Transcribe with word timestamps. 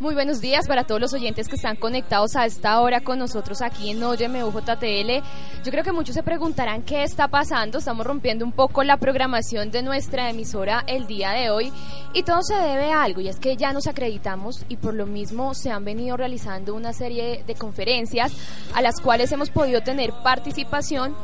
Muy 0.00 0.14
buenos 0.14 0.40
días 0.40 0.68
para 0.68 0.84
todos 0.84 1.00
los 1.00 1.12
oyentes 1.12 1.48
que 1.48 1.56
están 1.56 1.74
conectados 1.74 2.36
a 2.36 2.46
esta 2.46 2.80
hora 2.80 3.00
con 3.00 3.18
nosotros 3.18 3.60
aquí 3.62 3.90
en 3.90 4.00
Óyeme 4.00 4.44
UJTL. 4.44 5.24
Yo 5.64 5.72
creo 5.72 5.82
que 5.82 5.90
muchos 5.90 6.14
se 6.14 6.22
preguntarán 6.22 6.82
qué 6.82 7.02
está 7.02 7.26
pasando. 7.26 7.78
Estamos 7.78 8.06
rompiendo 8.06 8.44
un 8.44 8.52
poco 8.52 8.84
la 8.84 8.98
programación 8.98 9.72
de 9.72 9.82
nuestra 9.82 10.30
emisora 10.30 10.84
el 10.86 11.08
día 11.08 11.32
de 11.32 11.50
hoy 11.50 11.72
y 12.14 12.22
todo 12.22 12.44
se 12.44 12.54
debe 12.54 12.92
a 12.92 13.02
algo 13.02 13.20
y 13.22 13.26
es 13.26 13.40
que 13.40 13.56
ya 13.56 13.72
nos 13.72 13.88
acreditamos 13.88 14.64
y 14.68 14.76
por 14.76 14.94
lo 14.94 15.04
mismo 15.04 15.52
se 15.54 15.72
han 15.72 15.84
venido 15.84 16.16
realizando 16.16 16.76
una 16.76 16.92
serie 16.92 17.42
de 17.44 17.54
conferencias 17.56 18.32
a 18.76 18.82
las 18.82 19.00
cuales 19.00 19.32
hemos 19.32 19.50
podido 19.50 19.80
tener 19.80 20.12
participación 20.22 21.16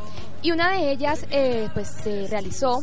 y 0.43 0.51
una 0.51 0.73
de 0.73 0.91
ellas 0.91 1.27
eh, 1.31 1.69
pues 1.75 1.87
se 2.03 2.27
realizó 2.27 2.81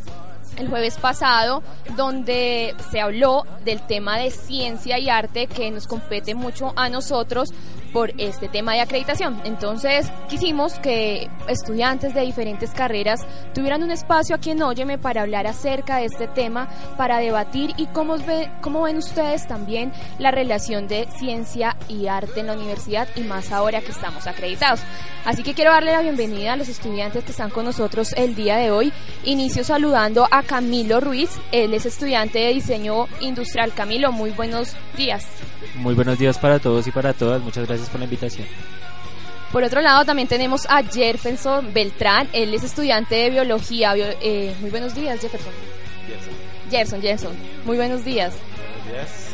el 0.58 0.70
jueves 0.70 0.98
pasado, 0.98 1.64
donde 1.96 2.76
se 2.92 3.02
habló 3.02 3.46
del 3.64 3.82
tema 3.82 4.18
de 4.18 4.32
ciencia 4.32 5.00
y 5.00 5.10
arte 5.10 5.48
que 5.48 5.72
nos 5.72 5.88
compete 5.88 6.36
mucho 6.36 6.74
a 6.76 6.90
nosotros 6.90 7.54
por 7.92 8.14
este 8.18 8.48
tema 8.48 8.74
de 8.74 8.82
acreditación. 8.82 9.42
Entonces 9.44 10.12
quisimos 10.30 10.80
que 10.80 11.30
estudiantes 11.48 12.14
de 12.14 12.22
diferentes 12.22 12.72
carreras 12.72 13.26
tuvieran 13.54 13.84
un 13.84 13.92
espacio 13.92 14.36
aquí 14.36 14.52
en 14.52 14.64
Óyeme 14.64 14.98
para 14.98 15.22
hablar 15.22 15.48
acerca 15.48 15.98
de 15.98 16.06
este 16.06 16.28
tema, 16.28 16.70
para 16.98 17.20
debatir 17.20 17.74
y 17.78 17.88
cómo, 17.88 18.18
ve, 18.18 18.50
cómo 18.62 18.84
ven 18.84 18.98
ustedes 18.98 19.48
también 19.48 19.92
la 20.20 20.32
relación 20.32 20.88
de 20.88 21.08
ciencia 21.18 21.76
y 21.88 22.08
arte 22.08 22.40
en 22.40 22.48
la 22.48 22.54
universidad 22.54 23.08
y 23.16 23.22
más 23.22 23.52
ahora 23.52 23.82
que 23.82 23.92
estamos 23.92 24.28
acreditados. 24.28 24.82
Así 25.26 25.44
que 25.44 25.54
quiero 25.54 25.72
darle 25.72 25.92
la 25.92 26.02
bienvenida 26.02 26.54
a 26.54 26.56
los 26.56 26.70
estudiantes 26.70 27.24
que 27.24 27.32
están 27.32 27.50
con 27.50 27.66
nosotros 27.66 28.14
el 28.14 28.36
día 28.36 28.58
de 28.58 28.72
hoy. 28.72 28.92
Inicio 29.24 29.64
saludando 29.64 30.28
a 30.32 30.41
Camilo 30.44 31.00
Ruiz, 31.00 31.30
él 31.52 31.74
es 31.74 31.86
estudiante 31.86 32.40
de 32.40 32.54
diseño 32.54 33.08
industrial. 33.20 33.74
Camilo, 33.74 34.12
muy 34.12 34.32
buenos 34.32 34.74
días. 34.96 35.26
Muy 35.76 35.94
buenos 35.94 36.18
días 36.20 36.38
para 36.38 36.60
todos 36.60 36.88
y 36.88 36.92
para 36.92 37.14
todas. 37.14 37.42
Muchas 37.42 37.68
gracias 37.68 37.90
por 37.90 38.00
la 38.00 38.06
invitación. 38.06 38.48
Por 39.52 39.64
otro 39.64 39.82
lado, 39.82 40.06
también 40.06 40.28
tenemos 40.28 40.66
a 40.70 40.82
Jefferson 40.82 41.74
Beltrán. 41.74 42.30
Él 42.32 42.54
es 42.54 42.64
estudiante 42.64 43.16
de 43.16 43.30
biología. 43.30 43.94
Eh, 43.96 44.56
muy 44.62 44.70
buenos 44.70 44.96
días, 44.96 45.20
Jefferson. 45.20 45.54
Gerson, 46.70 47.02
Gerson. 47.02 47.36
Muy 47.66 47.76
buenos 47.76 48.06
días. 48.06 48.34
Buenos 48.86 49.10
días. 49.10 49.31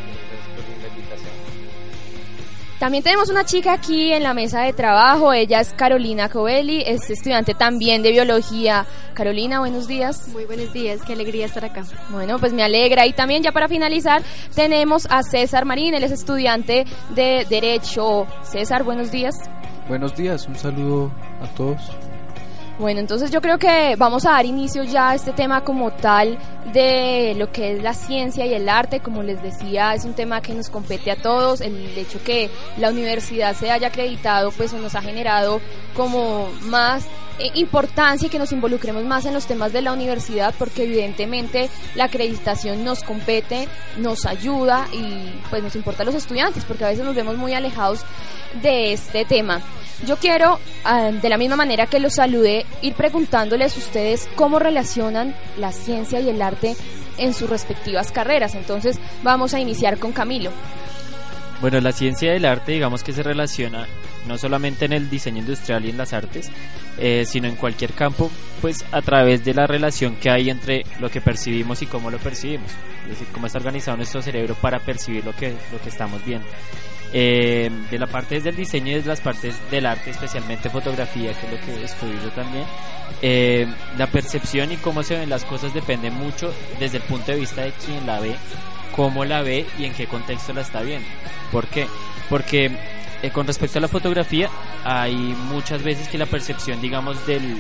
También 2.80 3.04
tenemos 3.04 3.30
una 3.30 3.44
chica 3.44 3.74
aquí 3.74 4.14
en 4.14 4.22
la 4.22 4.36
mesa 4.36 4.62
de 4.62 4.72
trabajo, 4.72 5.34
ella 5.34 5.62
es 5.62 5.74
Carolina 5.74 6.30
Covelli, 6.30 6.84
es 6.86 7.10
estudiante 7.10 7.56
también 7.56 8.04
de 8.04 8.12
biología. 8.12 8.86
Carolina, 9.16 9.60
buenos 9.60 9.88
días. 9.88 10.28
Muy 10.28 10.46
buenos 10.46 10.72
días, 10.74 11.02
qué 11.02 11.14
alegría 11.14 11.48
estar 11.48 11.66
acá. 11.66 11.86
Bueno, 12.10 12.38
pues 12.38 12.54
me 12.54 12.62
alegra. 12.62 13.08
Y 13.08 13.14
también 13.14 13.42
ya 13.42 13.52
para 13.52 13.68
finalizar 13.68 14.22
tenemos 14.54 15.08
a 15.10 15.24
César 15.24 15.66
Marín, 15.66 15.96
él 15.96 16.04
es 16.04 16.12
estudiante 16.12 16.86
de 17.16 17.48
Derecho. 17.50 18.28
César, 18.44 18.84
buenos 18.84 19.10
días. 19.10 19.34
Buenos 19.88 20.16
días, 20.16 20.46
un 20.48 20.56
saludo 20.56 21.12
a 21.42 21.48
todos. 21.56 21.82
Bueno, 22.80 23.00
entonces 23.00 23.32
yo 23.32 23.42
creo 23.42 23.58
que 23.58 23.96
vamos 23.98 24.26
a 24.28 24.32
dar 24.32 24.46
inicio 24.46 24.84
ya 24.84 25.10
a 25.10 25.16
este 25.16 25.32
tema 25.32 25.64
como 25.64 25.92
tal 25.92 26.38
de 26.74 27.34
lo 27.36 27.52
que 27.52 27.72
es 27.72 27.82
la 27.82 27.96
ciencia 27.96 28.46
y 28.46 28.54
el 28.54 28.70
arte. 28.70 29.00
Como 29.00 29.24
les 29.24 29.42
decía, 29.42 29.96
es 29.96 30.06
un 30.06 30.14
tema 30.14 30.42
que 30.42 30.54
nos 30.54 30.70
compete 30.70 31.10
a 31.10 31.16
todos. 31.16 31.62
El 31.62 31.98
hecho 31.98 32.24
que 32.24 32.52
la 32.78 32.92
universidad 32.92 33.56
se 33.56 33.72
haya 33.72 33.88
acreditado, 33.88 34.52
pues 34.52 34.74
nos 34.74 34.94
ha 34.94 35.02
generado 35.02 35.60
como 35.96 36.50
más 36.66 37.08
importancia 37.56 38.28
y 38.28 38.30
que 38.30 38.40
nos 38.40 38.52
involucremos 38.52 39.04
más 39.06 39.26
en 39.26 39.34
los 39.34 39.46
temas 39.46 39.74
de 39.74 39.82
la 39.82 39.94
universidad 39.94 40.54
porque 40.58 40.84
evidentemente 40.84 41.70
la 41.96 42.06
acreditación 42.06 42.84
nos 42.84 43.04
compete, 43.04 43.68
nos 43.98 44.26
ayuda 44.26 44.88
y 44.92 45.40
pues 45.50 45.64
nos 45.64 45.76
importa 45.76 46.04
a 46.04 46.06
los 46.06 46.16
estudiantes 46.16 46.66
porque 46.66 46.86
a 46.86 46.90
veces 46.90 47.06
nos 47.06 47.16
vemos 47.16 47.38
muy 47.38 47.54
alejados 47.54 48.02
de 48.62 48.94
este 48.94 49.26
tema. 49.26 49.62
Yo 50.06 50.18
quiero, 50.18 50.60
ah, 50.84 51.12
de 51.12 51.30
la 51.30 51.38
misma 51.38 51.56
manera 51.56 51.88
que 51.88 52.00
los 52.00 52.16
saludé, 52.16 52.66
ir 52.82 52.94
preguntándoles 52.94 53.76
a 53.76 53.80
ustedes 53.80 54.30
cómo 54.36 54.60
relacionan 54.60 55.36
la 55.58 55.72
ciencia 55.72 56.20
y 56.20 56.30
el 56.30 56.42
arte 56.42 56.76
en 57.18 57.34
sus 57.34 57.50
respectivas 57.50 58.12
carreras. 58.12 58.54
Entonces 58.56 59.00
vamos 59.24 59.54
a 59.54 59.60
iniciar 59.60 59.98
con 59.98 60.12
Camilo. 60.12 60.52
Bueno, 61.62 61.80
la 61.82 61.92
ciencia 61.92 62.34
y 62.34 62.38
el 62.38 62.46
arte 62.46 62.74
digamos 62.74 63.04
que 63.04 63.14
se 63.14 63.24
relaciona 63.24 63.88
no 64.28 64.38
solamente 64.38 64.86
en 64.86 64.94
el 64.94 65.10
diseño 65.10 65.40
industrial 65.40 65.86
y 65.86 65.90
en 65.90 65.98
las 65.98 66.14
artes, 66.14 66.52
eh, 66.98 67.24
sino 67.26 67.48
en 67.48 67.56
cualquier 67.56 67.94
campo, 67.94 68.30
pues 68.62 68.86
a 68.92 69.02
través 69.02 69.44
de 69.46 69.54
la 69.54 69.66
relación 69.66 70.16
que 70.18 70.30
hay 70.30 70.50
entre 70.50 70.86
lo 71.00 71.10
que 71.10 71.22
percibimos 71.22 71.82
y 71.82 71.86
cómo 71.86 72.12
lo 72.12 72.18
percibimos, 72.18 72.70
es 73.04 73.12
decir, 73.12 73.28
cómo 73.34 73.48
está 73.48 73.60
organizado 73.60 73.98
nuestro 73.98 74.22
cerebro 74.22 74.56
para 74.56 74.80
percibir 74.80 75.26
lo 75.26 75.34
que, 75.34 75.56
lo 75.72 75.82
que 75.82 75.90
estamos 75.90 76.24
viendo. 76.26 76.48
Eh, 77.14 77.70
de 77.90 78.00
la 78.00 78.08
parte 78.08 78.42
del 78.42 78.56
diseño 78.56 78.92
y 78.92 78.96
de 78.96 79.08
las 79.08 79.22
partes 79.22 79.56
del 79.72 79.86
arte, 79.86 80.10
especialmente 80.10 80.70
fotografía, 80.70 81.32
que 81.34 81.46
es 81.46 81.52
lo 81.54 81.66
que 81.66 81.84
estudio 81.86 82.22
yo 82.22 82.30
también, 82.32 82.66
eh, 83.22 83.66
la 83.98 84.08
percepción 84.08 84.74
y 84.74 84.78
cómo 84.78 85.04
se 85.04 85.16
ven 85.18 85.30
las 85.30 85.46
cosas 85.46 85.74
depende 85.74 86.12
mucho 86.12 86.54
desde 86.80 86.98
el 86.98 87.04
punto 87.04 87.32
de 87.32 87.40
vista 87.40 87.62
de 87.62 87.72
quien 87.72 88.06
la 88.06 88.20
ve, 88.20 88.36
cómo 88.94 89.24
la 89.24 89.42
ve 89.42 89.66
y 89.80 89.86
en 89.86 89.94
qué 89.94 90.06
contexto 90.08 90.52
la 90.52 90.62
está 90.62 90.82
viendo. 90.82 91.08
¿Por 91.50 91.68
qué? 91.68 91.88
Porque 92.30 92.72
eh, 93.22 93.30
con 93.32 93.48
respecto 93.48 93.78
a 93.78 93.82
la 93.82 93.88
fotografía, 93.88 94.50
hay 94.84 95.16
muchas 95.16 95.82
veces 95.84 96.10
que 96.10 96.18
la 96.18 96.26
percepción, 96.26 96.82
digamos, 96.82 97.26
del, 97.26 97.56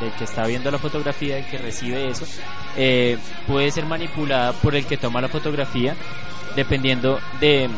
del 0.00 0.12
que 0.18 0.24
está 0.24 0.46
viendo 0.48 0.68
la 0.68 0.78
fotografía, 0.78 1.36
del 1.36 1.46
que 1.46 1.58
recibe 1.58 2.08
eso, 2.08 2.26
puede 3.46 3.70
ser 3.70 3.86
manipulada 3.86 4.52
por 4.52 4.74
el 4.74 4.84
que 4.84 4.96
toma 4.96 5.20
la 5.20 5.28
fotografía, 5.28 5.94
dependiendo 6.56 7.20
de 7.38 7.70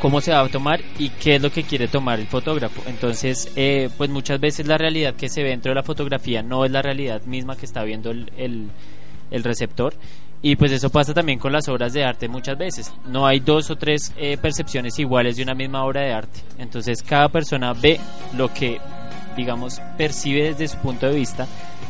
cómo 0.00 0.20
se 0.20 0.32
va 0.32 0.40
a 0.40 0.48
tomar 0.48 0.80
y 0.98 1.10
qué 1.10 1.36
es 1.36 1.42
lo 1.42 1.50
que 1.50 1.64
quiere 1.64 1.88
tomar 1.88 2.20
el 2.20 2.26
fotógrafo. 2.26 2.82
Entonces, 2.86 3.50
eh, 3.56 3.88
pues 3.96 4.10
muchas 4.10 4.40
veces 4.40 4.66
la 4.66 4.78
realidad 4.78 5.14
que 5.14 5.28
se 5.28 5.42
ve 5.42 5.50
dentro 5.50 5.70
de 5.70 5.76
la 5.76 5.82
fotografía 5.82 6.42
no 6.42 6.64
es 6.64 6.70
la 6.70 6.82
realidad 6.82 7.22
misma 7.22 7.56
que 7.56 7.66
está 7.66 7.82
viendo 7.84 8.10
el, 8.10 8.30
el, 9.30 9.44
receptor. 9.44 9.94
Y 10.42 10.56
pues 10.56 10.70
eso 10.70 10.90
pasa 10.90 11.14
también 11.14 11.38
con 11.38 11.52
las 11.52 11.68
obras 11.68 11.92
de 11.92 12.04
arte 12.04 12.28
muchas 12.28 12.56
veces. 12.56 12.92
No 13.06 13.26
hay 13.26 13.40
dos 13.40 13.70
o 13.70 13.76
tres 13.76 14.12
eh, 14.16 14.36
percepciones 14.40 14.98
iguales 14.98 15.36
de 15.36 15.42
una 15.42 15.54
misma 15.54 15.84
obra 15.84 16.02
de 16.02 16.12
arte. 16.12 16.40
Entonces 16.58 17.02
cada 17.02 17.28
persona 17.28 17.72
ve 17.72 17.98
lo 18.36 18.52
que, 18.52 18.78
digamos, 19.36 19.80
percibe 19.96 20.44
desde 20.44 20.68
su 20.68 20.76
punto 20.78 21.06
de 21.06 21.14
vista 21.14 21.46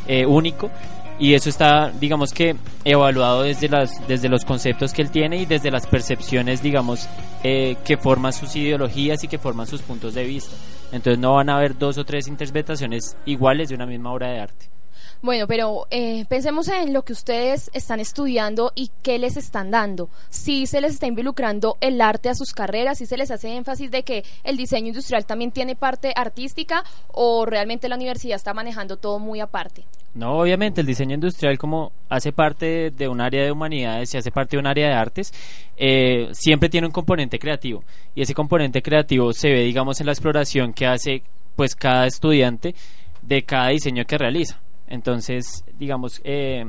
eh, 0.07 0.25
único 0.25 0.71
y 1.19 1.35
eso 1.35 1.49
está 1.49 1.91
digamos 1.91 2.33
que 2.33 2.57
evaluado 2.85 3.43
desde 3.43 3.69
las 3.69 4.07
desde 4.07 4.29
los 4.29 4.45
conceptos 4.45 4.93
que 4.93 5.03
él 5.03 5.11
tiene 5.11 5.39
y 5.39 5.47
desde 5.47 5.71
las 5.71 5.87
percepciones 5.87 6.63
digamos 6.63 7.09
eh, 7.43 7.77
que 7.85 7.97
forman 7.97 8.33
sus 8.33 8.55
ideologías 8.57 9.25
y 9.25 9.29
que 9.29 9.39
forman 9.39 9.67
sus 9.67 9.83
puntos 9.83 10.15
de 10.15 10.25
vista. 10.25 10.55
Entonces 10.93 11.19
no 11.19 11.35
van 11.35 11.51
a 11.51 11.57
haber 11.57 11.77
dos 11.77 11.99
o 11.99 12.05
tres 12.05 12.29
interpretaciones 12.29 13.17
iguales 13.27 13.69
de 13.69 13.75
una 13.75 13.87
misma 13.87 14.13
obra 14.13 14.29
de 14.29 14.41
arte 14.41 14.76
bueno, 15.23 15.47
pero 15.47 15.87
eh, 15.91 16.25
pensemos 16.29 16.69
en 16.69 16.93
lo 16.93 17.03
que 17.03 17.13
ustedes 17.13 17.71
están 17.73 18.01
estudiando 18.01 18.73
y 18.75 18.91
qué 19.03 19.19
les 19.19 19.37
están 19.37 19.71
dando. 19.71 20.09
Si 20.29 20.67
se 20.67 20.81
les 20.81 20.95
está 20.95 21.07
involucrando 21.07 21.77
el 21.81 22.01
arte 22.01 22.29
a 22.29 22.35
sus 22.35 22.53
carreras, 22.53 22.99
si 22.99 23.07
se 23.07 23.17
les 23.17 23.31
hace 23.31 23.55
énfasis 23.55 23.91
de 23.91 24.03
que 24.03 24.25
el 24.45 24.57
diseño 24.57 24.89
industrial 24.89 25.27
también 25.27 25.51
tiene 25.51 25.77
parte 25.77 26.13
artística 26.15 26.85
o 27.09 27.47
realmente 27.47 27.89
la 27.89 27.97
universidad 27.97 28.37
está 28.37 28.55
manejando 28.55 28.97
todo 28.97 29.19
muy 29.19 29.41
aparte. 29.41 29.85
No, 30.15 30.39
obviamente 30.39 30.81
el 30.81 30.87
diseño 30.87 31.15
industrial 31.15 31.59
como 31.59 31.93
hace 32.09 32.33
parte 32.33 32.91
de 32.91 33.09
un 33.09 33.21
área 33.21 33.45
de 33.45 33.53
humanidades 33.53 34.15
y 34.15 34.19
hace 34.19 34.31
parte 34.31 34.57
de 34.57 34.61
un 34.61 34.67
área 34.67 34.89
de 34.89 34.95
artes, 34.95 35.33
eh, 35.77 36.29
siempre 36.33 36.71
tiene 36.71 36.87
un 36.87 36.93
componente 36.93 37.39
creativo 37.39 37.85
y 38.15 38.23
ese 38.23 38.33
componente 38.33 38.81
creativo 38.81 39.33
se 39.33 39.51
ve, 39.51 39.63
digamos, 39.63 40.01
en 40.01 40.07
la 40.07 40.13
exploración 40.13 40.73
que 40.73 40.87
hace 40.87 41.23
pues 41.55 41.75
cada 41.75 42.07
estudiante 42.07 42.75
de 43.23 43.43
cada 43.43 43.69
diseño 43.69 44.05
que 44.05 44.19
realiza. 44.19 44.61
Entonces, 44.89 45.65
digamos, 45.79 46.21
eh, 46.25 46.65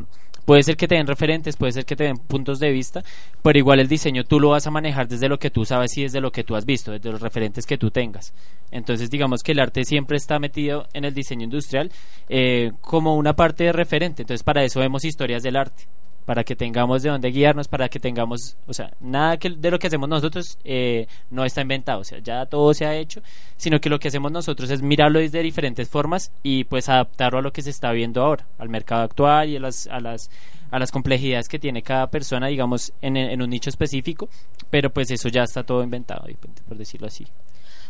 puede 0.46 0.64
ser 0.64 0.78
que 0.78 0.88
te 0.88 0.96
den 0.96 1.08
referentes, 1.08 1.58
puede 1.58 1.74
ser 1.74 1.86
que 1.86 1.96
te 1.96 2.06
den 2.06 2.18
puntos 2.18 2.60
de 2.60 2.72
vista, 2.72 3.04
pero 3.44 3.60
igual 3.60 3.82
el 3.82 3.90
diseño 3.90 4.24
tú 4.24 4.40
lo 4.40 4.50
vas 4.50 4.66
a 4.66 4.72
manejar 4.72 5.08
desde 5.08 5.28
lo 5.28 5.38
que 5.38 5.50
tú 5.50 5.66
sabes 5.66 5.98
y 5.98 6.04
desde 6.04 6.22
lo 6.22 6.32
que 6.32 6.46
tú 6.46 6.56
has 6.56 6.66
visto, 6.66 6.92
desde 6.92 7.12
los 7.12 7.22
referentes 7.22 7.66
que 7.66 7.78
tú 7.78 7.92
tengas. 7.92 8.34
Entonces, 8.72 9.10
digamos 9.10 9.44
que 9.44 9.52
el 9.52 9.60
arte 9.60 9.84
siempre 9.84 10.16
está 10.16 10.40
metido 10.40 10.88
en 10.94 11.04
el 11.04 11.14
diseño 11.14 11.44
industrial 11.44 11.92
eh, 12.30 12.72
como 12.80 13.16
una 13.18 13.34
parte 13.34 13.66
de 13.66 13.74
referente. 13.74 14.22
Entonces, 14.22 14.44
para 14.44 14.64
eso 14.64 14.80
vemos 14.80 15.04
historias 15.04 15.44
del 15.44 15.58
arte. 15.58 15.84
Para 16.28 16.44
que 16.44 16.58
tengamos 16.58 17.04
de 17.04 17.10
dónde 17.10 17.32
guiarnos, 17.32 17.70
para 17.70 17.88
que 17.88 18.02
tengamos, 18.02 18.58
o 18.68 18.74
sea, 18.74 18.92
nada 19.00 19.38
que, 19.38 19.50
de 19.50 19.72
lo 19.72 19.80
que 19.80 19.88
hacemos 19.88 20.10
nosotros 20.10 20.60
eh, 20.66 21.08
no 21.32 21.46
está 21.46 21.62
inventado, 21.62 22.02
o 22.02 22.04
sea, 22.04 22.20
ya 22.20 22.46
todo 22.46 22.74
se 22.74 22.86
ha 22.86 22.94
hecho, 22.98 23.22
sino 23.56 23.80
que 23.80 23.90
lo 23.90 23.98
que 23.98 24.10
hacemos 24.10 24.30
nosotros 24.30 24.70
es 24.70 24.82
mirarlo 24.82 25.20
desde 25.20 25.42
diferentes 25.42 25.88
formas 25.88 26.34
y 26.44 26.66
pues 26.66 26.90
adaptarlo 26.90 27.40
a 27.40 27.42
lo 27.42 27.54
que 27.54 27.62
se 27.62 27.70
está 27.70 27.94
viendo 27.94 28.22
ahora, 28.22 28.46
al 28.58 28.68
mercado 28.68 29.04
actual 29.04 29.48
y 29.48 29.56
a 29.56 29.62
las, 29.62 29.88
a 29.88 30.02
las, 30.02 30.30
a 30.70 30.80
las 30.80 30.92
complejidades 30.92 31.48
que 31.48 31.60
tiene 31.60 31.82
cada 31.82 32.08
persona, 32.08 32.48
digamos, 32.48 32.92
en, 33.02 33.16
en 33.16 33.42
un 33.42 33.50
nicho 33.50 33.70
específico, 33.70 34.28
pero 34.70 34.90
pues 34.90 35.10
eso 35.10 35.30
ya 35.30 35.44
está 35.44 35.64
todo 35.64 35.82
inventado, 35.82 36.28
por 36.68 36.78
decirlo 36.78 37.08
así. 37.08 37.26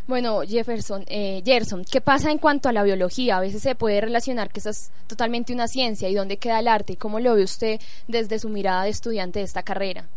Bueno, 0.08 0.40
Jefferson, 0.40 1.04
eh, 1.06 1.42
Gerson, 1.44 1.84
¿qué 1.84 2.00
pasa 2.00 2.30
en 2.30 2.38
cuanto 2.38 2.70
a 2.70 2.72
la 2.72 2.82
biología? 2.82 3.36
A 3.36 3.40
veces 3.40 3.60
se 3.60 3.74
puede 3.74 4.00
relacionar 4.00 4.48
que 4.48 4.60
eso 4.60 4.70
es 4.70 4.90
totalmente 5.06 5.52
una 5.52 5.68
ciencia 5.68 6.08
y 6.08 6.14
dónde 6.14 6.38
queda 6.38 6.60
el 6.60 6.68
arte. 6.68 6.96
¿Cómo 6.96 7.20
lo 7.20 7.34
ve 7.34 7.42
usted 7.42 7.78
desde 8.06 8.38
su 8.38 8.48
mirada 8.48 8.84
de 8.84 8.88
estudiante 8.88 9.40
de 9.40 9.44
esta 9.44 9.62
carrera? 9.62 10.08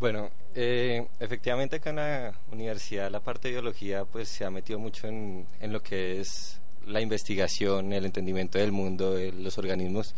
Bueno, 0.00 0.30
eh, 0.54 1.06
efectivamente 1.20 1.76
acá 1.76 1.90
en 1.90 1.96
la 1.96 2.32
universidad 2.52 3.10
la 3.10 3.20
parte 3.20 3.48
de 3.48 3.52
biología 3.52 4.06
pues 4.06 4.30
se 4.30 4.46
ha 4.46 4.50
metido 4.50 4.78
mucho 4.78 5.06
en, 5.08 5.46
en 5.60 5.74
lo 5.74 5.82
que 5.82 6.18
es 6.18 6.58
la 6.86 7.02
investigación, 7.02 7.92
el 7.92 8.06
entendimiento 8.06 8.58
del 8.58 8.72
mundo, 8.72 9.12
de 9.12 9.30
los 9.30 9.58
organismos. 9.58 10.14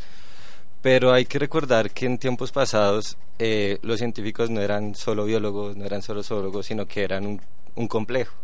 Pero 0.82 1.12
hay 1.12 1.25
que 1.25 1.41
recordar 1.41 1.91
que 1.91 2.06
en 2.06 2.17
tiempos 2.19 2.52
pasados 2.52 3.17
eh, 3.41 3.81
los 3.82 3.99
científicos 3.99 4.50
no 4.50 4.61
eran 4.61 4.94
solo 4.94 5.25
biólogos, 5.25 5.76
no 5.76 5.85
eran 5.85 6.00
solo 6.00 6.23
zoólogos, 6.23 6.67
sino 6.67 6.87
que 6.87 7.02
eran 7.02 7.26
un, 7.26 7.41
un 7.75 7.88
complejo 7.88 8.44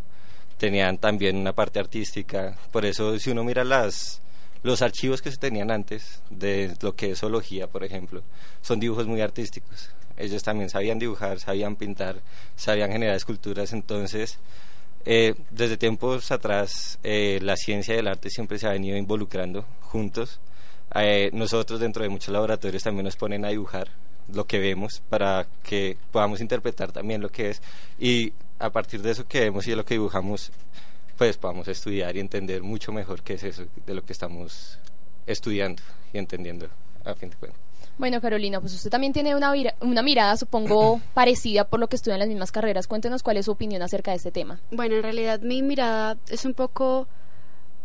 tenían 0.60 0.98
también 0.98 1.38
una 1.38 1.54
parte 1.54 1.80
artística. 1.80 2.54
Por 2.70 2.84
eso, 2.84 3.18
si 3.18 3.30
uno 3.30 3.42
mira 3.42 3.64
las, 3.64 4.20
los 4.62 4.82
archivos 4.82 5.22
que 5.22 5.30
se 5.30 5.38
tenían 5.38 5.70
antes 5.70 6.20
de 6.28 6.76
lo 6.82 6.94
que 6.94 7.12
es 7.12 7.20
zoología, 7.20 7.66
por 7.66 7.82
ejemplo, 7.82 8.22
son 8.60 8.78
dibujos 8.78 9.06
muy 9.06 9.22
artísticos. 9.22 9.88
Ellos 10.18 10.42
también 10.42 10.68
sabían 10.68 10.98
dibujar, 10.98 11.40
sabían 11.40 11.76
pintar, 11.76 12.16
sabían 12.56 12.92
generar 12.92 13.16
esculturas. 13.16 13.72
Entonces, 13.72 14.38
eh, 15.06 15.34
desde 15.50 15.78
tiempos 15.78 16.30
atrás, 16.30 16.98
eh, 17.02 17.38
la 17.40 17.56
ciencia 17.56 17.94
y 17.94 17.98
el 17.98 18.06
arte 18.06 18.28
siempre 18.28 18.58
se 18.58 18.66
ha 18.66 18.72
venido 18.72 18.98
involucrando 18.98 19.64
juntos. 19.80 20.40
Eh, 20.94 21.30
nosotros 21.32 21.80
dentro 21.80 22.02
de 22.02 22.10
muchos 22.10 22.28
laboratorios 22.28 22.82
también 22.82 23.06
nos 23.06 23.16
ponen 23.16 23.46
a 23.46 23.48
dibujar 23.48 23.88
lo 24.30 24.46
que 24.46 24.58
vemos 24.58 25.02
para 25.08 25.46
que 25.62 25.96
podamos 26.12 26.42
interpretar 26.42 26.92
también 26.92 27.22
lo 27.22 27.30
que 27.30 27.50
es 27.50 27.62
y 27.98 28.32
a 28.60 28.70
partir 28.70 29.02
de 29.02 29.10
eso 29.10 29.26
que 29.26 29.40
vemos 29.40 29.66
y 29.66 29.70
de 29.70 29.76
lo 29.76 29.84
que 29.84 29.94
dibujamos, 29.94 30.52
pues 31.16 31.36
podamos 31.36 31.66
estudiar 31.66 32.16
y 32.16 32.20
entender 32.20 32.62
mucho 32.62 32.92
mejor 32.92 33.22
qué 33.22 33.34
es 33.34 33.42
eso 33.42 33.64
de 33.86 33.94
lo 33.94 34.04
que 34.04 34.12
estamos 34.12 34.78
estudiando 35.26 35.82
y 36.12 36.18
entendiendo 36.18 36.68
a 37.04 37.14
fin 37.14 37.30
de 37.30 37.36
cuentas. 37.36 37.60
Bueno, 37.98 38.20
Carolina, 38.20 38.60
pues 38.60 38.74
usted 38.74 38.90
también 38.90 39.12
tiene 39.12 39.34
una, 39.34 39.52
una 39.80 40.02
mirada, 40.02 40.36
supongo, 40.36 41.00
parecida 41.14 41.64
por 41.64 41.80
lo 41.80 41.88
que 41.88 41.96
estudia 41.96 42.14
en 42.14 42.20
las 42.20 42.28
mismas 42.28 42.52
carreras. 42.52 42.86
Cuéntenos 42.86 43.22
cuál 43.22 43.38
es 43.38 43.46
su 43.46 43.52
opinión 43.52 43.82
acerca 43.82 44.10
de 44.10 44.18
este 44.18 44.30
tema. 44.30 44.60
Bueno, 44.70 44.96
en 44.96 45.02
realidad 45.02 45.40
mi 45.40 45.62
mirada 45.62 46.16
es 46.28 46.44
un 46.44 46.54
poco 46.54 47.08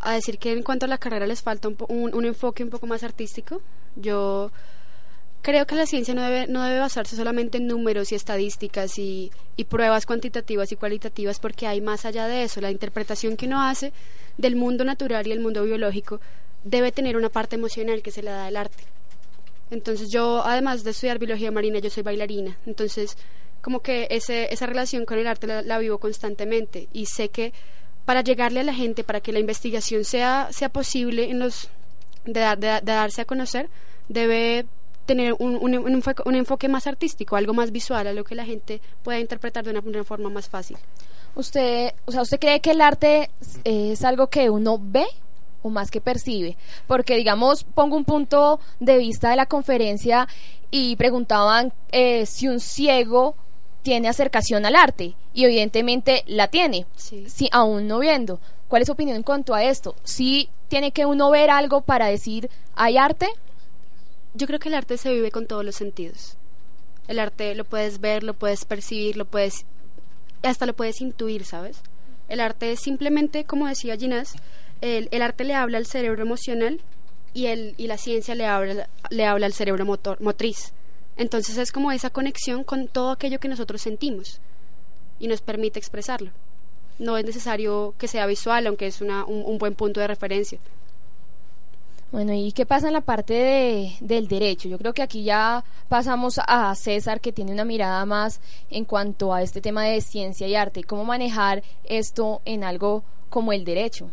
a 0.01 0.13
decir 0.13 0.37
que 0.37 0.51
en 0.51 0.63
cuanto 0.63 0.85
a 0.85 0.89
la 0.89 0.97
carrera 0.97 1.25
les 1.25 1.41
falta 1.41 1.67
un, 1.67 1.77
un, 1.89 2.13
un 2.13 2.25
enfoque 2.25 2.63
un 2.63 2.69
poco 2.69 2.85
más 2.87 3.03
artístico. 3.03 3.61
Yo 3.95 4.51
Creo 5.45 5.67
que 5.67 5.75
la 5.75 5.85
ciencia 5.85 6.15
no 6.15 6.23
debe, 6.23 6.47
no 6.47 6.63
debe 6.63 6.79
basarse 6.79 7.15
solamente 7.15 7.59
en 7.59 7.67
números 7.67 8.11
y 8.11 8.15
estadísticas 8.15 8.97
y, 8.97 9.31
y 9.55 9.65
pruebas 9.65 10.07
cuantitativas 10.07 10.71
y 10.71 10.75
cualitativas 10.75 11.37
porque 11.37 11.67
hay 11.67 11.81
más 11.81 12.03
allá 12.03 12.25
de 12.25 12.41
eso. 12.41 12.61
La 12.61 12.71
interpretación 12.71 13.37
que 13.37 13.45
uno 13.45 13.61
hace 13.61 13.93
del 14.39 14.55
mundo 14.55 14.83
natural 14.83 15.27
y 15.27 15.31
el 15.31 15.41
mundo 15.41 15.61
biológico 15.61 16.19
debe 16.63 16.91
tener 16.91 17.15
una 17.15 17.29
parte 17.29 17.57
emocional 17.57 18.01
que 18.01 18.09
se 18.09 18.23
le 18.23 18.31
da 18.31 18.47
el 18.47 18.57
arte. 18.57 18.85
Entonces 19.69 20.09
yo, 20.09 20.43
además 20.43 20.83
de 20.83 20.89
estudiar 20.89 21.19
biología 21.19 21.51
marina, 21.51 21.77
yo 21.77 21.91
soy 21.91 22.01
bailarina. 22.01 22.57
Entonces, 22.65 23.15
como 23.61 23.81
que 23.81 24.07
ese, 24.09 24.51
esa 24.51 24.65
relación 24.65 25.05
con 25.05 25.19
el 25.19 25.27
arte 25.27 25.45
la, 25.45 25.77
vivo 25.77 25.99
constantemente 25.99 26.87
y 26.91 27.05
sé 27.05 27.29
que 27.29 27.53
para 28.03 28.21
llegarle 28.21 28.61
a 28.61 28.63
la 28.63 28.73
gente, 28.73 29.03
para 29.03 29.21
que 29.21 29.31
la 29.31 29.37
investigación 29.37 30.05
sea, 30.05 30.47
sea 30.51 30.69
posible 30.69 31.29
en 31.29 31.37
los, 31.37 31.69
de 32.25 32.39
darse 32.81 33.21
a 33.21 33.25
conocer, 33.25 33.69
debe 34.09 34.65
tener 35.05 35.35
un, 35.39 35.55
un, 35.55 35.75
un, 36.25 36.35
enfoque, 36.35 36.67
más 36.67 36.87
artístico, 36.87 37.35
algo 37.35 37.53
más 37.53 37.71
visual, 37.71 38.07
a 38.07 38.13
lo 38.13 38.23
que 38.23 38.35
la 38.35 38.45
gente 38.45 38.81
pueda 39.03 39.19
interpretar 39.19 39.63
de 39.63 39.71
una, 39.71 40.03
forma 40.03 40.29
más 40.29 40.49
fácil. 40.49 40.77
Usted, 41.35 41.93
o 42.05 42.11
sea, 42.11 42.21
¿usted 42.21 42.39
cree 42.39 42.59
que 42.59 42.71
el 42.71 42.81
arte 42.81 43.29
es 43.63 44.03
algo 44.03 44.27
que 44.27 44.49
uno 44.49 44.79
ve 44.81 45.05
o 45.61 45.69
más 45.69 45.91
que 45.91 46.01
percibe? 46.01 46.57
Porque, 46.87 47.15
digamos, 47.15 47.63
pongo 47.63 47.95
un 47.95 48.05
punto 48.05 48.59
de 48.79 48.97
vista 48.97 49.29
de 49.29 49.35
la 49.35 49.45
conferencia 49.45 50.27
y 50.71 50.95
preguntaban 50.95 51.73
eh, 51.91 52.25
si 52.25 52.47
un 52.47 52.59
ciego 52.59 53.35
tiene 53.81 54.07
acercación 54.07 54.65
al 54.65 54.75
arte 54.75 55.13
y 55.33 55.43
evidentemente 55.43 56.23
la 56.25 56.47
tiene, 56.47 56.87
sí. 56.95 57.25
si 57.29 57.49
aún 57.51 57.87
no 57.87 57.99
viendo. 57.99 58.39
¿Cuál 58.67 58.81
es 58.81 58.87
su 58.87 58.93
opinión 58.93 59.17
en 59.17 59.23
cuanto 59.23 59.53
a 59.53 59.63
esto? 59.63 59.95
¿Si 60.03 60.49
tiene 60.69 60.91
que 60.91 61.05
uno 61.05 61.29
ver 61.29 61.51
algo 61.51 61.81
para 61.81 62.07
decir 62.07 62.49
hay 62.75 62.97
arte 62.97 63.27
yo 64.35 64.47
creo 64.47 64.59
que 64.59 64.69
el 64.69 64.75
arte 64.75 64.97
se 64.97 65.13
vive 65.13 65.31
con 65.31 65.47
todos 65.47 65.63
los 65.63 65.75
sentidos. 65.75 66.37
El 67.07 67.19
arte 67.19 67.55
lo 67.55 67.63
puedes 67.63 68.01
ver, 68.01 68.23
lo 68.23 68.33
puedes 68.33 68.65
percibir, 68.65 69.15
lo 69.17 69.25
puedes 69.25 69.65
hasta 70.43 70.65
lo 70.65 70.73
puedes 70.73 71.01
intuir, 71.01 71.45
¿sabes? 71.45 71.81
El 72.27 72.39
arte 72.39 72.71
es 72.71 72.79
simplemente, 72.81 73.45
como 73.45 73.67
decía 73.67 73.97
Ginás, 73.97 74.33
el, 74.81 75.07
el, 75.11 75.21
arte 75.21 75.43
le 75.43 75.55
habla 75.55 75.77
al 75.77 75.85
cerebro 75.85 76.21
emocional 76.21 76.81
y, 77.33 77.47
el, 77.47 77.73
y 77.77 77.87
la 77.87 77.97
ciencia 77.97 78.35
le 78.35 78.45
habla, 78.45 78.89
le 79.09 79.25
habla 79.25 79.45
al 79.45 79.53
cerebro 79.53 79.85
motor, 79.85 80.21
motriz. 80.21 80.73
Entonces 81.17 81.57
es 81.57 81.71
como 81.71 81.91
esa 81.91 82.09
conexión 82.09 82.63
con 82.63 82.87
todo 82.87 83.11
aquello 83.11 83.39
que 83.39 83.47
nosotros 83.47 83.81
sentimos 83.81 84.39
y 85.19 85.27
nos 85.27 85.41
permite 85.41 85.79
expresarlo. 85.79 86.31
No 86.99 87.17
es 87.17 87.25
necesario 87.25 87.95
que 87.97 88.07
sea 88.07 88.25
visual, 88.25 88.67
aunque 88.67 88.87
es 88.87 89.01
una, 89.01 89.25
un 89.25 89.57
buen 89.57 89.75
punto 89.75 89.99
de 89.99 90.07
referencia. 90.07 90.59
Bueno, 92.11 92.33
¿y 92.33 92.51
qué 92.51 92.65
pasa 92.65 92.87
en 92.87 92.93
la 92.93 93.01
parte 93.01 93.33
de, 93.33 93.91
del 93.99 94.27
derecho? 94.27 94.69
Yo 94.69 94.77
creo 94.77 94.93
que 94.93 95.01
aquí 95.01 95.23
ya 95.23 95.63
pasamos 95.89 96.39
a 96.47 96.73
César, 96.75 97.19
que 97.19 97.33
tiene 97.33 97.51
una 97.51 97.65
mirada 97.65 98.05
más 98.05 98.39
en 98.69 98.85
cuanto 98.85 99.33
a 99.33 99.41
este 99.41 99.59
tema 99.59 99.83
de 99.83 99.99
ciencia 100.01 100.47
y 100.47 100.55
arte. 100.55 100.83
¿Cómo 100.83 101.03
manejar 101.03 101.63
esto 101.83 102.41
en 102.45 102.63
algo 102.63 103.03
como 103.29 103.51
el 103.51 103.65
derecho? 103.65 104.11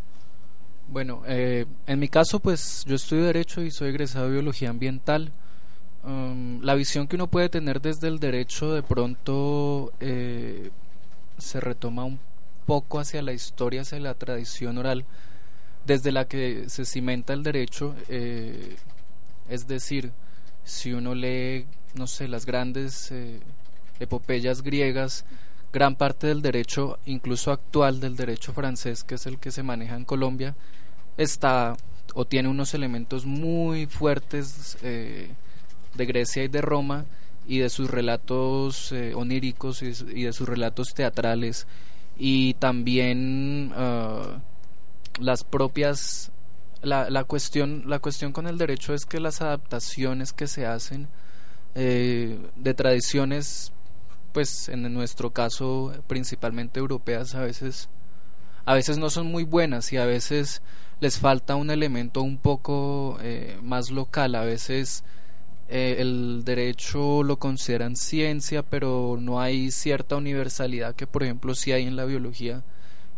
Bueno, 0.89 1.23
eh, 1.27 1.65
en 1.87 1.99
mi 1.99 2.09
caso, 2.09 2.41
pues 2.41 2.85
yo 2.87 2.97
estudio 2.97 3.25
Derecho 3.25 3.63
y 3.63 3.71
soy 3.71 3.91
egresado 3.91 4.27
de 4.27 4.33
Biología 4.33 4.69
Ambiental. 4.69 5.33
Um, 6.05 6.61
la 6.61 6.75
visión 6.75 7.07
que 7.07 7.17
uno 7.17 7.29
puede 7.29 7.49
tener 7.49 7.81
desde 7.81 8.09
el 8.09 8.19
derecho 8.19 8.75
de 8.75 8.83
pronto 8.83 9.93
eh, 10.01 10.71
se 11.39 11.61
retoma 11.61 12.05
un 12.05 12.19
poco 12.67 12.99
hacia 12.99 13.23
la 13.23 13.33
historia, 13.33 13.83
hacia 13.83 14.01
la 14.01 14.15
tradición 14.15 14.79
oral 14.79 15.05
desde 15.85 16.13
la 16.13 16.27
que 16.27 16.69
se 16.69 16.85
cimenta 16.85 17.33
el 17.33 17.43
derecho, 17.43 17.95
eh, 18.09 18.77
es 19.49 19.67
decir, 19.67 20.13
si 20.65 20.93
uno 20.93 21.15
lee, 21.15 21.67
no 21.95 22.07
sé, 22.07 22.29
las 22.29 22.47
grandes 22.47 23.11
eh, 23.11 23.41
epopeyas 23.99 24.63
griegas, 24.63 25.25
gran 25.73 25.97
parte 25.97 26.29
del 26.29 26.43
derecho, 26.43 26.99
incluso 27.07 27.51
actual 27.51 28.01
del 28.01 28.17
derecho 28.17 28.53
francés, 28.53 29.03
que 29.05 29.17
es 29.17 29.27
el 29.27 29.39
que 29.39 29.51
se 29.51 29.63
maneja 29.63 29.97
en 29.97 30.05
Colombia, 30.05 30.55
está 31.17 31.77
o 32.15 32.27
tiene 32.27 32.49
unos 32.49 32.75
elementos 32.75 33.25
muy 33.25 33.87
fuertes 33.87 34.77
eh, 34.83 35.31
de 35.95 36.07
Grecia 36.07 36.45
y 36.45 36.49
de 36.49 36.61
Roma 36.61 37.07
y 37.47 37.59
de 37.59 37.71
sus 37.71 37.91
relatos 37.91 38.93
oníricos 39.15 39.83
y, 39.83 40.23
de 40.23 40.33
sus 40.33 40.49
relatos 40.49 40.95
teatrales. 40.95 41.67
Y 42.19 42.55
también 42.55 43.73
uh, 43.73 44.39
las 45.21 45.45
propias 45.45 46.33
la, 46.83 47.11
la 47.11 47.25
cuestión 47.25 47.85
la 47.87 47.99
cuestión 47.99 48.33
con 48.33 48.47
el 48.47 48.59
derecho 48.59 48.95
es 48.95 49.07
que 49.07 49.21
las 49.21 49.41
adaptaciones 49.41 50.33
que 50.33 50.49
se 50.49 50.67
hacen 50.67 51.09
eh, 51.75 52.39
de 52.57 52.75
tradiciones 52.75 53.73
pues 54.33 54.69
en 54.69 54.93
nuestro 54.93 55.31
caso 55.31 55.93
principalmente 56.07 56.81
europeas 56.81 57.35
a 57.35 57.43
veces 57.43 57.89
a 58.65 58.75
veces 58.75 58.99
no 58.99 59.11
son 59.11 59.27
muy 59.27 59.45
buenas 59.45 59.93
y 59.93 59.97
a 59.97 60.07
veces 60.07 60.63
les 61.01 61.19
falta 61.19 61.57
un 61.57 61.71
elemento 61.71 62.23
un 62.23 62.39
poco 62.39 63.19
eh, 63.23 63.59
más 63.61 63.91
local. 63.91 64.37
A 64.37 64.45
veces 64.45 65.03
eh, 65.69 65.97
el 65.99 66.43
derecho 66.45 67.25
lo 67.25 67.39
consideran 67.39 67.97
ciencia 67.97 68.63
pero 68.63 69.19
no 69.21 69.41
hay 69.41 69.71
cierta 69.71 70.17
universalidad 70.17 70.95
que 70.95 71.07
por 71.07 71.23
ejemplo 71.25 71.55
sí 71.55 71.73
hay 71.73 71.87
en 71.87 71.97
la 71.97 72.05
biología 72.05 72.63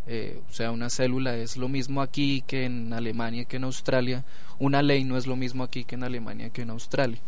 eh, 0.07 0.41
o 0.49 0.53
sea, 0.53 0.71
una 0.71 0.91
célula 0.91 1.37
es 1.37 1.57
lo 1.57 1.69
mismo 1.69 2.03
aquí 2.03 2.43
que 2.47 2.65
en 2.65 2.93
Alemania 2.93 3.45
que 3.45 3.57
en 3.57 3.65
Australia, 3.65 4.25
una 4.59 4.83
ley 4.83 5.05
no 5.05 5.17
es 5.17 5.27
lo 5.27 5.37
mismo 5.37 5.65
aquí 5.65 5.85
que 5.85 5.95
en 5.95 6.05
Alemania 6.05 6.51
que 6.51 6.63
en 6.63 6.71
Australia. 6.71 7.21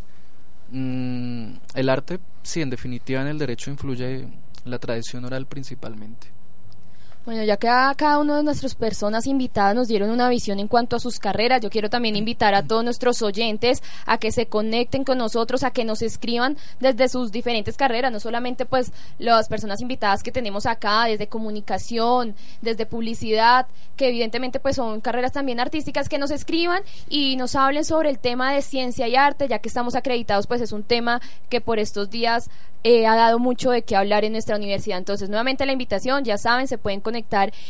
Mm, 0.71 1.55
el 1.75 1.89
arte, 1.89 2.19
sí, 2.43 2.61
en 2.61 2.71
definitiva 2.71 3.23
en 3.23 3.29
el 3.29 3.39
derecho 3.39 3.71
influye 3.71 4.27
la 4.65 4.79
tradición 4.79 5.25
oral 5.25 5.47
principalmente. 5.47 6.29
Bueno, 7.27 7.43
ya 7.43 7.57
que 7.57 7.67
cada 7.67 8.21
uno 8.21 8.37
de 8.37 8.45
nuestras 8.45 8.77
personas 8.77 9.27
invitadas 9.27 9.75
nos 9.75 9.89
dieron 9.89 10.11
una 10.11 10.29
visión 10.29 10.61
en 10.61 10.69
cuanto 10.69 10.95
a 10.95 11.01
sus 11.01 11.19
carreras, 11.19 11.61
yo 11.61 11.71
quiero 11.71 11.91
también 11.91 12.15
invitar 12.15 12.55
a 12.55 12.63
todos 12.63 12.85
nuestros 12.85 13.21
oyentes 13.21 13.83
a 14.07 14.19
que 14.19 14.31
se 14.31 14.47
conecten 14.47 15.03
con 15.03 15.19
nosotros, 15.19 15.65
a 15.65 15.73
que 15.73 15.85
nos 15.85 16.03
escriban 16.03 16.57
desde 16.79 17.09
sus 17.09 17.33
diferentes 17.33 17.77
carreras, 17.77 18.13
no 18.13 18.21
solamente 18.21 18.65
pues 18.65 18.93
las 19.19 19.49
personas 19.49 19.81
invitadas 19.81 20.23
que 20.23 20.31
tenemos 20.31 20.67
acá, 20.67 21.07
desde 21.07 21.27
comunicación, 21.27 22.37
desde 22.63 22.87
publicidad, 22.87 23.67
que 23.97 24.07
evidentemente 24.07 24.61
pues 24.61 24.77
son 24.77 25.01
carreras 25.01 25.33
también 25.33 25.59
artísticas, 25.59 26.09
que 26.09 26.19
nos 26.19 26.31
escriban 26.31 26.85
y 27.09 27.35
nos 27.35 27.57
hablen 27.57 27.85
sobre 27.85 28.09
el 28.09 28.21
tema 28.21 28.53
de 28.53 28.63
ciencia 28.63 29.09
y 29.09 29.17
arte, 29.17 29.49
ya 29.49 29.59
que 29.59 29.69
estamos 29.69 29.97
acreditados, 29.97 30.47
pues 30.47 30.61
es 30.61 30.71
un 30.71 30.85
tema 30.85 31.21
que 31.49 31.61
por 31.61 31.81
estos 31.81 32.09
días 32.09 32.51
eh, 32.85 33.05
ha 33.05 33.17
dado 33.17 33.41
mucho 33.41 33.73
de 33.73 33.83
qué 33.83 33.97
hablar 33.97 34.25
en 34.25 34.31
nuestra 34.31 34.55
universidad. 34.55 34.99
Entonces, 34.99 35.29
nuevamente 35.29 35.67
la 35.67 35.73
invitación, 35.73 36.23
ya 36.23 36.39
saben, 36.39 36.69
se 36.69 36.79
pueden 36.79 37.01
conectar 37.01 37.16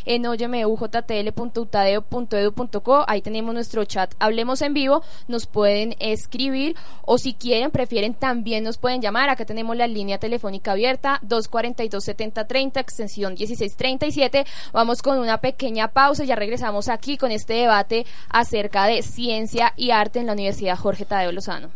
en 0.05 0.27
oymeujtl.utadeo.edu.co, 0.27 3.05
ahí 3.07 3.23
tenemos 3.23 3.55
nuestro 3.55 3.85
chat, 3.85 4.13
hablemos 4.19 4.63
en 4.63 4.75
vivo, 4.75 5.03
nos 5.29 5.47
pueden 5.47 5.95
escribir 5.99 6.77
o 7.05 7.19
si 7.19 7.35
quieren, 7.35 7.71
prefieren, 7.71 8.15
también 8.15 8.65
nos 8.65 8.79
pueden 8.79 9.01
llamar, 9.01 9.29
acá 9.29 9.45
tenemos 9.45 9.77
la 9.77 9.87
línea 9.87 10.19
telefónica 10.19 10.73
abierta, 10.73 11.21
242-7030, 11.25 12.81
extensión 12.81 13.35
1637, 13.35 14.45
vamos 14.73 15.03
con 15.03 15.19
una 15.19 15.39
pequeña 15.39 15.89
pausa 15.89 16.25
y 16.25 16.29
ya 16.29 16.37
regresamos 16.37 16.89
aquí 16.89 17.17
con 17.17 17.31
este 17.31 17.55
debate 17.55 18.07
acerca 18.29 18.87
de 18.87 19.03
ciencia 19.03 19.73
y 19.77 19.91
arte 19.91 20.21
en 20.21 20.27
la 20.27 20.33
Universidad 20.33 20.77
Jorge 20.77 21.05
Tadeo 21.05 21.33
Lozano. 21.33 21.71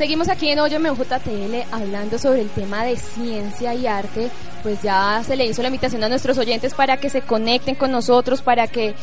Seguimos 0.00 0.30
aquí 0.30 0.48
en 0.48 0.58
Óyeme 0.60 0.88
JTL 0.88 1.70
hablando 1.70 2.18
sobre 2.18 2.40
el 2.40 2.48
tema 2.48 2.84
de 2.84 2.96
ciencia 2.96 3.74
y 3.74 3.86
arte. 3.86 4.30
Pues 4.62 4.80
ya 4.82 5.22
se 5.26 5.36
le 5.36 5.44
hizo 5.44 5.60
la 5.60 5.68
invitación 5.68 6.02
a 6.02 6.08
nuestros 6.08 6.38
oyentes 6.38 6.72
para 6.72 6.96
que 6.98 7.10
se 7.10 7.20
conecten 7.20 7.74
con 7.74 7.90
nosotros, 7.90 8.40
para 8.40 8.66
que 8.66 8.94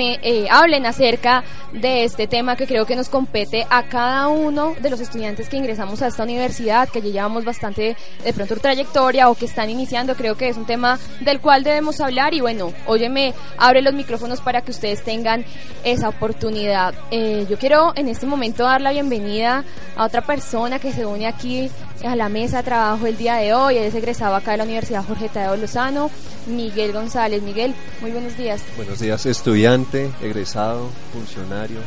eh, 0.00 0.46
hablen 0.50 0.86
acerca 0.86 1.44
de 1.72 2.04
este 2.04 2.26
tema 2.26 2.56
que 2.56 2.66
creo 2.66 2.86
que 2.86 2.94
nos 2.96 3.08
compete 3.08 3.66
a 3.70 3.84
cada 3.84 4.28
uno 4.28 4.74
de 4.80 4.90
los 4.90 5.00
estudiantes 5.00 5.48
que 5.48 5.56
ingresamos 5.56 6.02
a 6.02 6.08
esta 6.08 6.24
universidad, 6.24 6.88
que 6.88 7.02
ya 7.02 7.08
llevamos 7.08 7.44
bastante 7.44 7.96
de 8.24 8.32
pronto 8.32 8.56
trayectoria 8.56 9.28
o 9.28 9.36
que 9.36 9.44
están 9.44 9.70
iniciando. 9.70 10.16
Creo 10.16 10.36
que 10.36 10.48
es 10.48 10.56
un 10.56 10.66
tema 10.66 10.98
del 11.20 11.40
cual 11.40 11.62
debemos 11.62 12.00
hablar 12.00 12.34
y 12.34 12.40
bueno, 12.40 12.72
Óyeme 12.86 13.32
abre 13.58 13.80
los 13.80 13.94
micrófonos 13.94 14.40
para 14.40 14.62
que 14.62 14.72
ustedes 14.72 15.02
tengan 15.04 15.44
esa 15.84 16.08
oportunidad. 16.08 16.94
Eh, 17.12 17.46
yo 17.48 17.58
quiero 17.58 17.92
en 17.96 18.08
este 18.08 18.26
momento 18.26 18.64
dar 18.64 18.80
la 18.80 18.92
bienvenida 18.92 19.64
a 19.96 20.04
otra 20.04 20.22
persona 20.22 20.31
que 20.80 20.92
se 20.92 21.04
une 21.04 21.26
aquí 21.26 21.70
a 22.06 22.16
la 22.16 22.30
mesa 22.30 22.58
de 22.58 22.62
trabajo 22.62 23.06
el 23.06 23.18
día 23.18 23.34
de 23.36 23.52
hoy. 23.52 23.76
es 23.76 23.94
egresado 23.94 24.34
acá 24.34 24.52
de 24.52 24.56
la 24.56 24.64
Universidad 24.64 25.04
Jorge 25.04 25.28
Tadeo 25.28 25.56
Lozano, 25.56 26.10
Miguel 26.46 26.92
González. 26.92 27.42
Miguel, 27.42 27.74
muy 28.00 28.12
buenos 28.12 28.34
días. 28.38 28.62
Buenos 28.76 28.98
días, 28.98 29.26
estudiante, 29.26 30.10
egresado, 30.22 30.88
funcionario, 31.12 31.80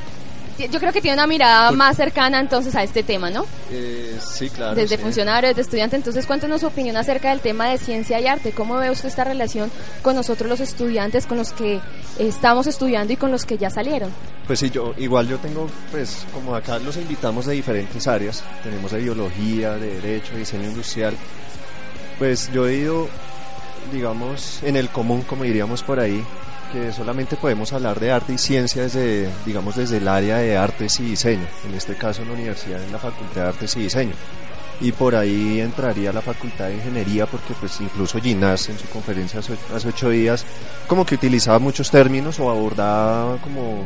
yo 0.58 0.80
creo 0.80 0.94
que 0.94 1.02
tiene 1.02 1.16
una 1.16 1.28
mirada 1.28 1.72
más 1.72 1.98
cercana 1.98 2.40
entonces 2.40 2.76
a 2.76 2.84
este 2.84 3.04
tema, 3.04 3.30
¿no? 3.30 3.46
Eh, 3.72 4.18
sí, 4.20 4.50
claro. 4.50 4.76
Desde 4.76 4.98
funcionario, 4.98 5.50
desde 5.50 5.62
estudiante. 5.62 5.96
Entonces, 5.96 6.26
cuéntenos 6.26 6.62
su 6.62 6.68
opinión 6.68 6.96
acerca 6.98 7.30
del 7.30 7.42
tema 7.42 7.70
de 7.70 7.78
ciencia 7.78 8.20
y 8.20 8.28
arte. 8.28 8.52
¿Cómo 8.52 8.76
ve 8.76 8.90
usted 8.90 9.10
esta 9.10 9.24
relación 9.24 9.70
con 10.02 10.16
nosotros 10.16 10.50
los 10.50 10.60
estudiantes, 10.60 11.26
con 11.26 11.38
los 11.38 11.52
que 11.52 11.82
estamos 12.20 12.68
estudiando 12.68 13.14
y 13.14 13.18
con 13.18 13.32
los 13.32 13.46
que 13.46 13.58
ya 13.58 13.70
salieron? 13.70 14.12
Pues 14.48 14.60
sí, 14.60 14.70
yo 14.70 14.94
igual 14.98 15.28
yo 15.28 15.38
tengo, 15.40 15.68
pues 15.92 16.26
como 16.34 16.56
acá 16.56 16.80
los 16.80 16.98
invitamos 16.98 17.48
de 17.48 17.56
diferentes 17.56 18.08
áreas. 18.08 18.44
Tenemos 18.64 18.92
de 18.92 19.00
biología, 19.00 19.74
de 19.74 20.00
derecho, 20.00 20.34
de 20.34 20.40
diseño 20.40 20.70
industrial. 20.70 21.16
Pues 22.18 22.50
yo 22.54 22.68
he 22.68 22.76
ido, 22.76 23.10
digamos, 23.92 24.64
en 24.64 24.78
el 24.78 24.90
común, 24.90 25.24
como 25.24 25.44
diríamos 25.44 25.84
por 25.84 26.00
ahí, 26.00 26.24
que 26.72 26.91
solamente 26.91 27.36
podemos 27.36 27.72
hablar 27.74 28.00
de 28.00 28.12
arte 28.12 28.34
y 28.34 28.38
ciencia 28.38 28.84
desde, 28.84 29.29
digamos, 29.45 29.75
desde 29.75 29.98
el 29.98 30.07
área 30.07 30.38
de 30.38 30.57
artes 30.57 31.00
y 31.00 31.03
diseño, 31.03 31.45
en 31.67 31.74
este 31.74 31.95
caso 31.95 32.22
en 32.22 32.29
la 32.29 32.34
universidad, 32.34 32.84
en 32.84 32.91
la 32.91 33.00
Facultad 33.00 33.41
de 33.41 33.48
Artes 33.48 33.75
y 33.77 33.81
Diseño. 33.81 34.13
Y 34.81 34.91
por 34.91 35.15
ahí 35.15 35.62
entraría 35.62 36.12
la 36.12 36.22
Facultad 36.22 36.67
de 36.67 36.75
Ingeniería, 36.75 37.25
porque 37.25 37.53
pues 37.60 37.79
incluso 37.79 38.19
Ginás 38.19 38.67
en 38.69 38.77
su 38.77 38.88
conferencia 38.89 39.39
hace 39.39 39.88
ocho 39.88 40.10
días 40.10 40.45
como 40.88 41.05
que 41.05 41.15
utilizaba 41.15 41.60
muchos 41.60 41.89
términos 41.89 42.39
o 42.39 42.50
abordaba 42.50 43.38
como 43.38 43.86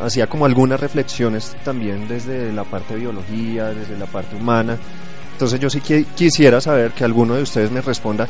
hacía 0.00 0.26
como 0.26 0.46
algunas 0.46 0.80
reflexiones 0.80 1.54
también 1.64 2.08
desde 2.08 2.52
la 2.52 2.64
parte 2.64 2.94
de 2.94 3.00
biología, 3.00 3.66
desde 3.66 3.96
la 3.96 4.06
parte 4.06 4.34
humana. 4.34 4.76
Entonces 5.32 5.60
yo 5.60 5.70
sí 5.70 5.80
quisiera 6.14 6.60
saber 6.60 6.92
que 6.92 7.04
alguno 7.04 7.34
de 7.34 7.42
ustedes 7.42 7.70
me 7.70 7.80
responda 7.80 8.28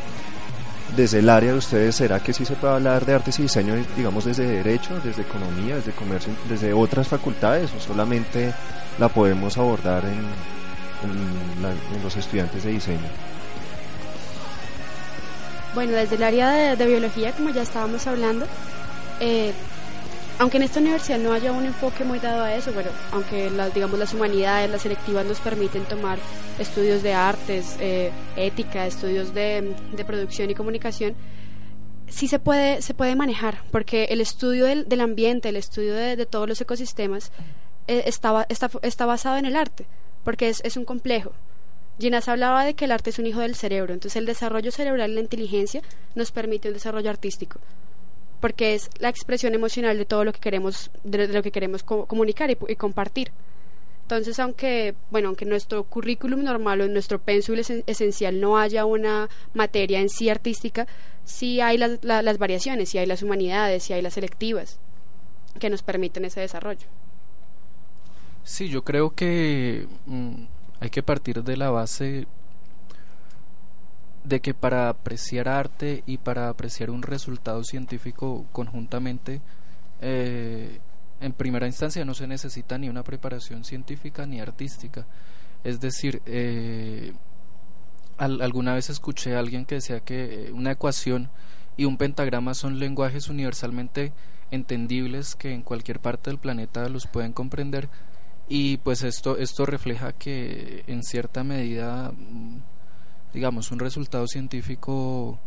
desde 0.95 1.19
el 1.19 1.29
área 1.29 1.51
de 1.51 1.57
ustedes, 1.57 1.95
¿será 1.95 2.19
que 2.19 2.33
sí 2.33 2.45
se 2.45 2.55
puede 2.55 2.73
hablar 2.73 3.05
de 3.05 3.13
artes 3.13 3.39
y 3.39 3.43
diseño, 3.43 3.75
digamos, 3.95 4.25
desde 4.25 4.45
derecho, 4.45 4.99
desde 5.03 5.23
economía, 5.23 5.75
desde 5.75 5.91
comercio, 5.91 6.33
desde 6.47 6.73
otras 6.73 7.07
facultades 7.07 7.71
o 7.73 7.79
solamente 7.79 8.53
la 8.99 9.09
podemos 9.09 9.57
abordar 9.57 10.03
en, 10.05 10.53
los 12.03 12.15
estudiantes 12.15 12.63
de 12.63 12.71
diseño? 12.71 12.99
Bueno, 15.73 15.93
desde 15.93 16.15
el 16.15 16.23
área 16.23 16.75
de, 16.75 16.85
biología, 16.85 17.31
como 17.31 17.49
ya 17.49 17.63
estábamos 17.63 18.05
hablando, 18.07 18.45
eh, 19.19 19.53
aunque 20.39 20.57
en 20.57 20.63
esta 20.63 20.79
universidad 20.79 21.19
no 21.19 21.31
haya 21.31 21.51
un 21.51 21.65
enfoque 21.65 22.03
muy 22.03 22.19
dado 22.19 22.43
a 22.43 22.55
eso, 22.55 22.73
bueno, 22.73 22.89
aunque 23.11 23.49
las, 23.51 23.73
digamos 23.73 23.99
las 23.99 24.13
humanidades, 24.13 24.69
las 24.69 24.81
selectivas 24.81 25.25
nos 25.25 25.39
permiten 25.39 25.83
tomar 25.85 26.17
estudios 26.59 27.03
de 27.03 27.13
artes, 27.13 27.77
eh, 27.79 28.11
ética, 28.35 28.85
estudios 28.85 29.33
de, 29.33 29.75
producción 30.05 30.49
y 30.49 30.55
comunicación, 30.55 31.15
sí 32.07 32.27
se 32.27 32.39
puede, 32.39 32.81
se 32.81 32.93
puede 32.93 33.15
manejar, 33.15 33.63
porque 33.71 34.05
el 34.05 34.21
estudio 34.21 34.65
del, 34.65 34.89
del 34.89 35.01
ambiente, 35.01 35.49
el 35.49 35.55
estudio 35.55 35.93
de, 35.93 36.25
todos 36.25 36.47
los 36.49 36.59
ecosistemas 36.59 37.31
eh, 37.87 38.03
está, 38.07 38.47
está, 38.49 39.05
basado 39.05 39.37
en 39.37 39.45
el 39.45 39.55
arte, 39.55 39.85
porque 40.23 40.49
es, 40.49 40.61
es 40.63 40.77
un 40.77 40.85
complejo. 40.85 41.31
Ginás 41.99 42.27
hablaba 42.27 42.65
de 42.65 42.73
que 42.73 42.85
el 42.85 42.91
arte 42.91 43.11
es 43.11 43.19
un 43.19 43.27
hijo 43.27 43.41
del 43.41 43.55
cerebro, 43.55 43.93
entonces 43.93 44.17
el 44.17 44.25
desarrollo 44.25 44.71
cerebral 44.71 45.11
y 45.11 45.15
la 45.15 45.21
inteligencia 45.21 45.81
nos 46.15 46.31
permite 46.31 46.69
un 46.69 46.73
desarrollo 46.73 47.11
artístico 47.11 47.59
porque 48.43 48.73
es 48.73 48.89
la 48.99 49.07
expresión 49.07 49.53
emocional 49.53 49.97
de 49.97 50.03
todo 50.03 50.25
lo 50.25 50.33
que 50.33 50.41
queremos, 50.41 50.91
de, 51.05 51.29
lo 51.29 51.41
que 51.41 51.51
queremos 51.53 51.81
comunicar 51.81 52.51
y, 52.51 52.75
compartir. 52.75 53.31
Entonces, 54.01 54.37
aunque, 54.37 54.95
bueno, 55.11 55.29
aunque 55.29 55.45
nuestro 55.45 55.85
currículum 55.85 56.43
normal 56.43 56.81
o 56.81 56.83
en 56.83 56.91
nuestro 56.91 57.19
pénsul 57.19 57.59
esencial 57.59 58.41
no 58.41 58.57
haya 58.57 58.83
una 58.83 59.29
materia 59.53 60.01
en 60.01 60.09
sí 60.09 60.29
artística, 60.29 60.87
sí 61.23 61.61
hay 61.61 61.77
las, 61.77 62.03
las 62.03 62.37
variaciones, 62.37 62.89
sí 62.89 62.97
hay 62.97 63.05
las 63.05 63.23
humanidades, 63.23 63.83
sí 63.83 63.93
hay 63.93 64.01
las 64.01 64.15
selectivas 64.15 64.77
que 65.57 65.69
nos 65.69 65.81
permiten 65.81 66.25
ese 66.25 66.41
desarrollo. 66.41 66.85
Sí, 68.43 68.67
yo 68.67 68.83
creo 68.83 69.11
que 69.11 69.87
mm, 70.05 70.43
hay 70.81 70.89
que 70.89 71.01
partir 71.01 71.45
de 71.45 71.55
la 71.55 71.69
base 71.69 72.27
de 74.23 74.39
que 74.39 74.53
para 74.53 74.89
apreciar 74.89 75.49
arte 75.49 76.03
y 76.05 76.17
para 76.17 76.49
apreciar 76.49 76.89
un 76.89 77.01
resultado 77.01 77.63
científico 77.63 78.45
conjuntamente, 78.51 79.41
eh, 80.01 80.79
en 81.21 81.33
primera 81.33 81.67
instancia 81.67 82.05
no 82.05 82.13
se 82.13 82.27
necesita 82.27 82.77
ni 82.77 82.89
una 82.89 83.03
preparación 83.03 83.63
científica 83.63 84.25
ni 84.25 84.39
artística. 84.39 85.05
Es 85.63 85.79
decir, 85.79 86.21
eh, 86.25 87.13
alguna 88.17 88.73
vez 88.73 88.89
escuché 88.89 89.35
a 89.35 89.39
alguien 89.39 89.65
que 89.65 89.75
decía 89.75 89.99
que 90.01 90.51
una 90.53 90.71
ecuación 90.71 91.29
y 91.77 91.85
un 91.85 91.97
pentagrama 91.97 92.53
son 92.53 92.79
lenguajes 92.79 93.29
universalmente 93.29 94.13
entendibles 94.51 95.35
que 95.35 95.53
en 95.53 95.63
cualquier 95.63 95.99
parte 95.99 96.29
del 96.29 96.39
planeta 96.39 96.87
los 96.89 97.07
pueden 97.07 97.33
comprender 97.33 97.89
y 98.47 98.77
pues 98.77 99.03
esto 99.03 99.37
esto 99.37 99.65
refleja 99.65 100.13
que 100.13 100.83
en 100.85 101.01
cierta 101.03 101.43
medida 101.43 102.13
digamos, 103.33 103.71
un 103.71 103.79
resultado 103.79 104.27
científico, 104.27 105.39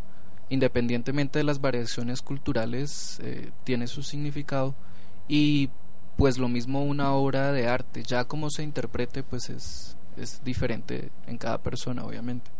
independientemente 0.48 1.38
de 1.38 1.44
las 1.44 1.60
variaciones 1.60 2.22
culturales, 2.22 3.20
eh, 3.22 3.50
tiene 3.64 3.86
su 3.86 4.02
significado 4.02 4.74
y 5.28 5.70
pues 6.16 6.38
lo 6.38 6.48
mismo 6.48 6.82
una 6.82 7.12
obra 7.12 7.52
de 7.52 7.68
arte, 7.68 8.02
ya 8.02 8.24
como 8.24 8.50
se 8.50 8.62
interprete, 8.62 9.22
pues 9.22 9.50
es, 9.50 9.96
es 10.16 10.42
diferente 10.44 11.10
en 11.26 11.36
cada 11.38 11.58
persona, 11.58 12.04
obviamente. 12.04 12.50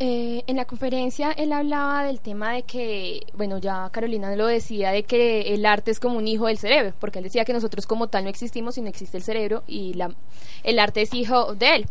Eh, 0.00 0.44
en 0.46 0.54
la 0.54 0.64
conferencia 0.64 1.32
él 1.32 1.52
hablaba 1.52 2.04
del 2.04 2.20
tema 2.20 2.52
de 2.52 2.62
que, 2.62 3.26
bueno, 3.34 3.58
ya 3.58 3.90
Carolina 3.90 4.36
lo 4.36 4.46
decía, 4.46 4.92
de 4.92 5.02
que 5.02 5.54
el 5.54 5.66
arte 5.66 5.90
es 5.90 5.98
como 5.98 6.18
un 6.18 6.28
hijo 6.28 6.46
del 6.46 6.56
cerebro, 6.56 6.94
porque 7.00 7.18
él 7.18 7.24
decía 7.24 7.44
que 7.44 7.52
nosotros 7.52 7.84
como 7.84 8.06
tal 8.06 8.22
no 8.22 8.30
existimos 8.30 8.78
y 8.78 8.82
no 8.82 8.88
existe 8.88 9.16
el 9.16 9.24
cerebro 9.24 9.64
y 9.66 9.94
la, 9.94 10.14
el 10.62 10.78
arte 10.78 11.02
es 11.02 11.12
hijo 11.14 11.54
de 11.56 11.76
él. 11.76 11.86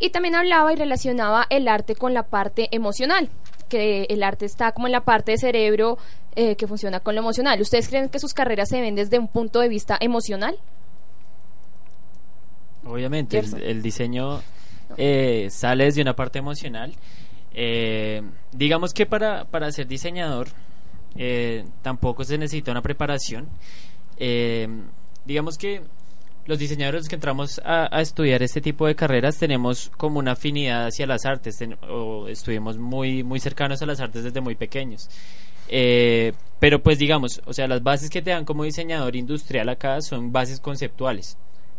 Y 0.00 0.10
también 0.10 0.34
hablaba 0.34 0.72
y 0.72 0.76
relacionaba 0.76 1.46
el 1.50 1.68
arte 1.68 1.94
con 1.94 2.14
la 2.14 2.24
parte 2.24 2.68
emocional, 2.72 3.28
que 3.68 4.06
el 4.08 4.22
arte 4.22 4.46
está 4.46 4.72
como 4.72 4.88
en 4.88 4.92
la 4.92 5.02
parte 5.02 5.32
del 5.32 5.38
cerebro 5.38 5.98
eh, 6.34 6.56
que 6.56 6.66
funciona 6.66 6.98
con 7.00 7.14
lo 7.14 7.20
emocional. 7.20 7.60
¿Ustedes 7.60 7.88
creen 7.88 8.08
que 8.08 8.18
sus 8.18 8.34
carreras 8.34 8.68
se 8.70 8.80
ven 8.80 8.96
desde 8.96 9.18
un 9.18 9.28
punto 9.28 9.60
de 9.60 9.68
vista 9.68 9.96
emocional? 10.00 10.58
Obviamente, 12.84 13.38
el, 13.38 13.82
diseño 13.82 14.40
eh, 14.96 15.48
sale 15.50 15.84
desde 15.84 16.02
una 16.02 16.16
parte 16.16 16.38
emocional 16.38 16.94
Eh, 17.52 18.22
digamos 18.52 18.94
que 18.94 19.06
para, 19.06 19.44
para 19.44 19.72
ser 19.72 19.86
diseñador 19.88 20.48
eh, 21.16 21.64
tampoco 21.82 22.24
se 22.24 22.38
necesita 22.38 22.70
una 22.70 22.82
preparación. 22.82 23.48
Eh, 24.16 24.68
digamos 25.24 25.58
que 25.58 25.82
los 26.50 26.58
diseñadores 26.58 27.08
que 27.08 27.14
entramos 27.14 27.60
a, 27.64 28.00
estudiar 28.00 28.42
este 28.42 28.60
tipo 28.60 28.84
de 28.84 28.96
carreras 28.96 29.38
tenemos 29.38 29.88
como 29.96 30.18
una 30.18 30.32
afinidad 30.32 30.86
hacia 30.86 31.06
las 31.06 31.24
artes 31.24 31.56
o 31.88 32.26
estuvimos 32.26 32.76
muy, 32.76 33.22
muy 33.22 33.38
cercanos 33.38 33.80
a 33.82 33.86
las 33.86 34.00
artes 34.00 34.24
desde 34.24 34.40
muy 34.40 34.56
pequeños. 34.56 35.08
Eh, 35.68 36.32
pero 36.58 36.82
pues 36.82 36.98
digamos, 36.98 37.40
o 37.46 37.52
sea, 37.52 37.68
las 37.68 37.84
bases 37.84 38.10
que 38.10 38.20
te 38.20 38.30
dan 38.30 38.44
como 38.44 38.64
diseñador 38.64 39.14
industrial 39.14 39.68
acá 39.68 40.00
son 40.00 40.32
bases 40.32 40.58
conceptuales. 40.58 41.38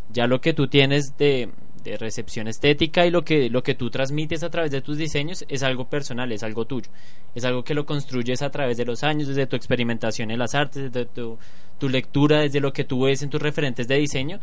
Ya 0.10 0.26
lo 0.26 0.40
que 0.40 0.54
tú 0.54 0.70
tienes 0.70 1.18
de, 1.18 1.50
de 1.84 1.98
recepción 1.98 2.48
estética 2.48 3.06
y 3.06 3.12
lo 3.12 3.24
que, 3.24 3.50
lo 3.50 3.64
que 3.64 3.76
tú 3.76 3.90
transmites 3.90 4.44
a 4.44 4.50
través 4.50 4.72
de 4.72 4.82
tus 4.82 4.98
diseños 4.98 5.46
es 5.48 5.64
algo 5.64 5.86
personal, 5.86 6.32
es 6.32 6.44
algo 6.44 6.66
tuyo. 6.66 6.90
Es 7.36 7.46
algo 7.46 7.64
que 7.64 7.74
lo 7.74 7.86
construyes 7.86 8.42
a 8.42 8.50
través 8.50 8.78
de 8.78 8.86
los 8.86 9.04
años, 9.04 9.28
desde 9.28 9.48
tu 9.48 9.56
experimentación 9.56 10.32
en 10.32 10.40
las 10.40 10.56
artes, 10.56 10.92
desde 10.92 11.06
tu, 11.06 11.38
tu 11.78 11.90
lectura, 11.90 12.42
desde 12.42 12.60
lo 12.60 12.74
que 12.74 12.84
tú 12.84 13.04
ves 13.04 13.24
en 13.24 13.30
tus 13.30 13.42
referentes 13.42 13.88
de 13.88 13.98
diseño. 13.98 14.40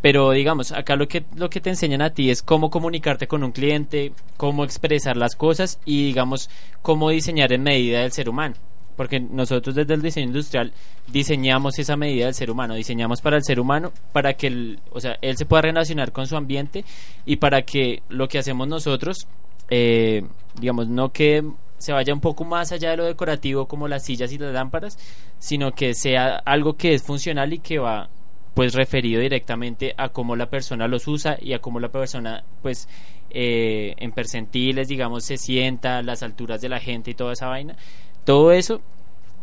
Pero 0.00 0.32
digamos, 0.32 0.72
acá 0.72 0.96
lo 0.96 1.06
que, 1.08 1.24
lo 1.36 1.48
que 1.48 1.60
te 1.60 1.70
enseñan 1.70 2.02
a 2.02 2.10
ti 2.10 2.30
es 2.30 2.42
cómo 2.42 2.70
comunicarte 2.70 3.26
con 3.26 3.44
un 3.44 3.52
cliente, 3.52 4.12
cómo 4.36 4.64
expresar 4.64 5.16
las 5.16 5.36
cosas 5.36 5.78
y 5.84 6.06
digamos, 6.06 6.50
cómo 6.82 7.10
diseñar 7.10 7.52
en 7.52 7.62
medida 7.62 8.00
del 8.00 8.12
ser 8.12 8.28
humano 8.28 8.56
porque 8.96 9.20
nosotros 9.20 9.74
desde 9.74 9.94
el 9.94 10.02
diseño 10.02 10.26
industrial 10.28 10.72
diseñamos 11.08 11.78
esa 11.78 11.96
medida 11.96 12.26
del 12.26 12.34
ser 12.34 12.50
humano, 12.50 12.74
diseñamos 12.74 13.20
para 13.20 13.36
el 13.36 13.44
ser 13.44 13.60
humano, 13.60 13.92
para 14.12 14.34
que 14.34 14.46
el, 14.48 14.80
o 14.90 15.00
sea, 15.00 15.16
él 15.22 15.36
se 15.36 15.46
pueda 15.46 15.62
relacionar 15.62 16.12
con 16.12 16.26
su 16.26 16.36
ambiente 16.36 16.84
y 17.26 17.36
para 17.36 17.62
que 17.62 18.02
lo 18.08 18.28
que 18.28 18.38
hacemos 18.38 18.68
nosotros, 18.68 19.26
eh, 19.70 20.22
digamos, 20.60 20.88
no 20.88 21.10
que 21.10 21.42
se 21.78 21.92
vaya 21.92 22.14
un 22.14 22.20
poco 22.20 22.44
más 22.44 22.70
allá 22.70 22.90
de 22.90 22.96
lo 22.96 23.04
decorativo 23.04 23.66
como 23.66 23.88
las 23.88 24.04
sillas 24.04 24.32
y 24.32 24.38
las 24.38 24.52
lámparas, 24.52 24.96
sino 25.38 25.72
que 25.72 25.94
sea 25.94 26.36
algo 26.44 26.74
que 26.74 26.94
es 26.94 27.02
funcional 27.02 27.52
y 27.52 27.58
que 27.58 27.78
va 27.78 28.08
pues 28.54 28.74
referido 28.74 29.20
directamente 29.20 29.94
a 29.96 30.10
cómo 30.10 30.36
la 30.36 30.46
persona 30.46 30.86
los 30.86 31.08
usa 31.08 31.36
y 31.40 31.54
a 31.54 31.58
cómo 31.58 31.80
la 31.80 31.88
persona 31.88 32.44
pues 32.60 32.88
eh, 33.30 33.94
en 33.96 34.12
percentiles 34.12 34.88
digamos 34.88 35.24
se 35.24 35.38
sienta, 35.38 36.02
las 36.02 36.22
alturas 36.22 36.60
de 36.60 36.68
la 36.68 36.78
gente 36.78 37.10
y 37.10 37.14
toda 37.14 37.32
esa 37.32 37.48
vaina 37.48 37.76
todo 38.24 38.52
eso, 38.52 38.80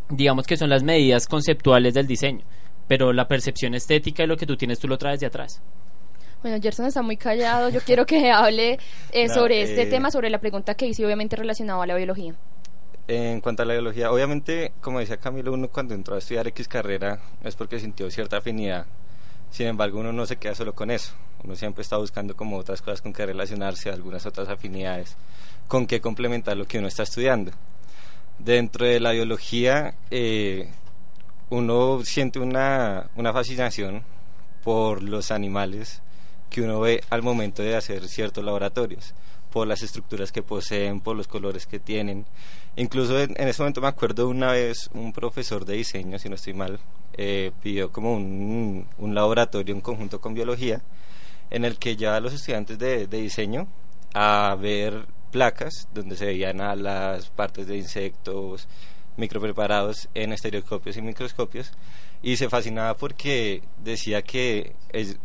digamos 0.09 0.45
que 0.45 0.57
son 0.57 0.69
las 0.69 0.83
medidas 0.83 1.27
conceptuales 1.27 1.93
del 1.93 2.07
diseño, 2.07 2.43
pero 2.88 3.13
la 3.13 3.27
percepción 3.27 3.75
estética 3.75 4.24
y 4.24 4.27
lo 4.27 4.38
que 4.38 4.45
tú 4.45 4.57
tienes 4.57 4.79
tú 4.79 4.88
lo 4.88 4.98
traes 4.98 5.19
de 5.19 5.27
atrás. 5.27 5.62
Bueno, 6.41 6.57
Gerson 6.62 6.86
está 6.86 7.01
muy 7.01 7.17
callado. 7.17 7.69
Yo 7.69 7.81
quiero 7.81 8.05
que 8.05 8.31
hable 8.31 8.79
eh, 9.12 9.29
sobre 9.29 9.62
este 9.62 9.83
eh, 9.83 9.86
tema, 9.88 10.09
sobre 10.09 10.29
la 10.29 10.39
pregunta 10.39 10.74
que 10.74 10.88
hice, 10.88 11.05
obviamente 11.05 11.36
relacionado 11.36 11.81
a 11.81 11.88
la 11.88 11.95
biología. 11.95 12.33
En 13.07 13.41
cuanto 13.41 13.63
a 13.63 13.65
la 13.65 13.74
biología, 13.74 14.12
obviamente, 14.12 14.71
como 14.81 15.00
decía 15.00 15.17
Camilo, 15.17 15.51
uno 15.51 15.67
cuando 15.67 15.95
entró 15.95 16.15
a 16.15 16.19
estudiar 16.19 16.48
X 16.48 16.67
carrera 16.67 17.19
es 17.43 17.55
porque 17.55 17.79
sintió 17.79 18.09
cierta 18.12 18.38
afinidad. 18.38 18.86
Sin 19.50 19.65
embargo, 19.65 20.00
uno 20.00 20.13
no 20.13 20.27
se 20.27 20.38
queda 20.38 20.53
solo 20.53 20.74
con 20.74 20.91
eso. 20.91 21.13
Uno 21.43 21.55
siempre 21.55 21.81
está 21.81 21.98
buscando 21.98 22.36
como 22.36 22.57
otras 22.57 22.81
cosas 22.81 23.01
con 23.01 23.12
que 23.12 23.25
relacionarse, 23.25 23.89
algunas 23.89 24.25
otras 24.27 24.48
afinidades, 24.48 25.17
con 25.67 25.88
qué 25.88 26.00
complementar 26.00 26.55
lo 26.55 26.65
que 26.65 26.77
uno 26.77 26.88
está 26.88 27.03
estudiando. 27.03 27.51
Dentro 28.39 28.86
de 28.86 29.00
la 29.00 29.12
biología, 29.12 29.96
eh, 30.12 30.69
uno 31.50 32.01
siente 32.03 32.39
una, 32.39 33.10
una 33.15 33.34
fascinación 33.34 34.03
por 34.63 35.03
los 35.03 35.31
animales 35.31 36.01
que 36.50 36.62
uno 36.62 36.79
ve 36.79 37.03
al 37.10 37.22
momento 37.22 37.62
de 37.62 37.75
hacer 37.75 38.08
ciertos 38.08 38.43
laboratorios, 38.43 39.13
por 39.51 39.67
las 39.67 39.81
estructuras 39.81 40.31
que 40.31 40.41
poseen, 40.41 41.01
por 41.01 41.15
los 41.15 41.27
colores 41.27 41.65
que 41.65 41.79
tienen. 41.79 42.25
Incluso 42.75 43.19
en, 43.19 43.36
ese 43.38 43.62
momento 43.62 43.81
me 43.81 43.88
acuerdo 43.88 44.27
una 44.27 44.51
vez 44.51 44.89
un 44.93 45.13
profesor 45.13 45.65
de 45.65 45.75
diseño, 45.75 46.17
si 46.17 46.29
no 46.29 46.36
estoy 46.36 46.53
mal, 46.53 46.79
eh, 47.13 47.51
pidió 47.62 47.91
como 47.91 48.13
un, 48.13 48.88
un, 48.98 49.15
laboratorio 49.15 49.75
en 49.75 49.81
conjunto 49.81 50.22
con 50.22 50.34
biología, 50.34 50.81
en 51.50 51.65
el 51.65 51.77
que 51.77 51.96
ya 51.96 52.19
los 52.19 52.34
estudiantes 52.34 52.79
de, 52.79 53.08
de 53.08 53.22
diseño 53.22 53.67
a 54.13 54.55
ver 54.60 55.05
placas 55.31 55.88
donde 55.93 56.15
se 56.15 56.25
veían 56.25 56.62
alas, 56.62 57.30
partes 57.30 57.67
de 57.67 57.77
insectos, 57.77 58.67
micropreparados 59.17 60.10
en 60.13 60.34
estereoscopios 60.34 60.97
y 60.97 61.01
microscopios 61.01 61.71
y 62.21 62.38
se 62.38 62.49
fascinaba 62.49 62.95
porque 62.95 63.62
decía 63.84 64.21
que 64.21 64.73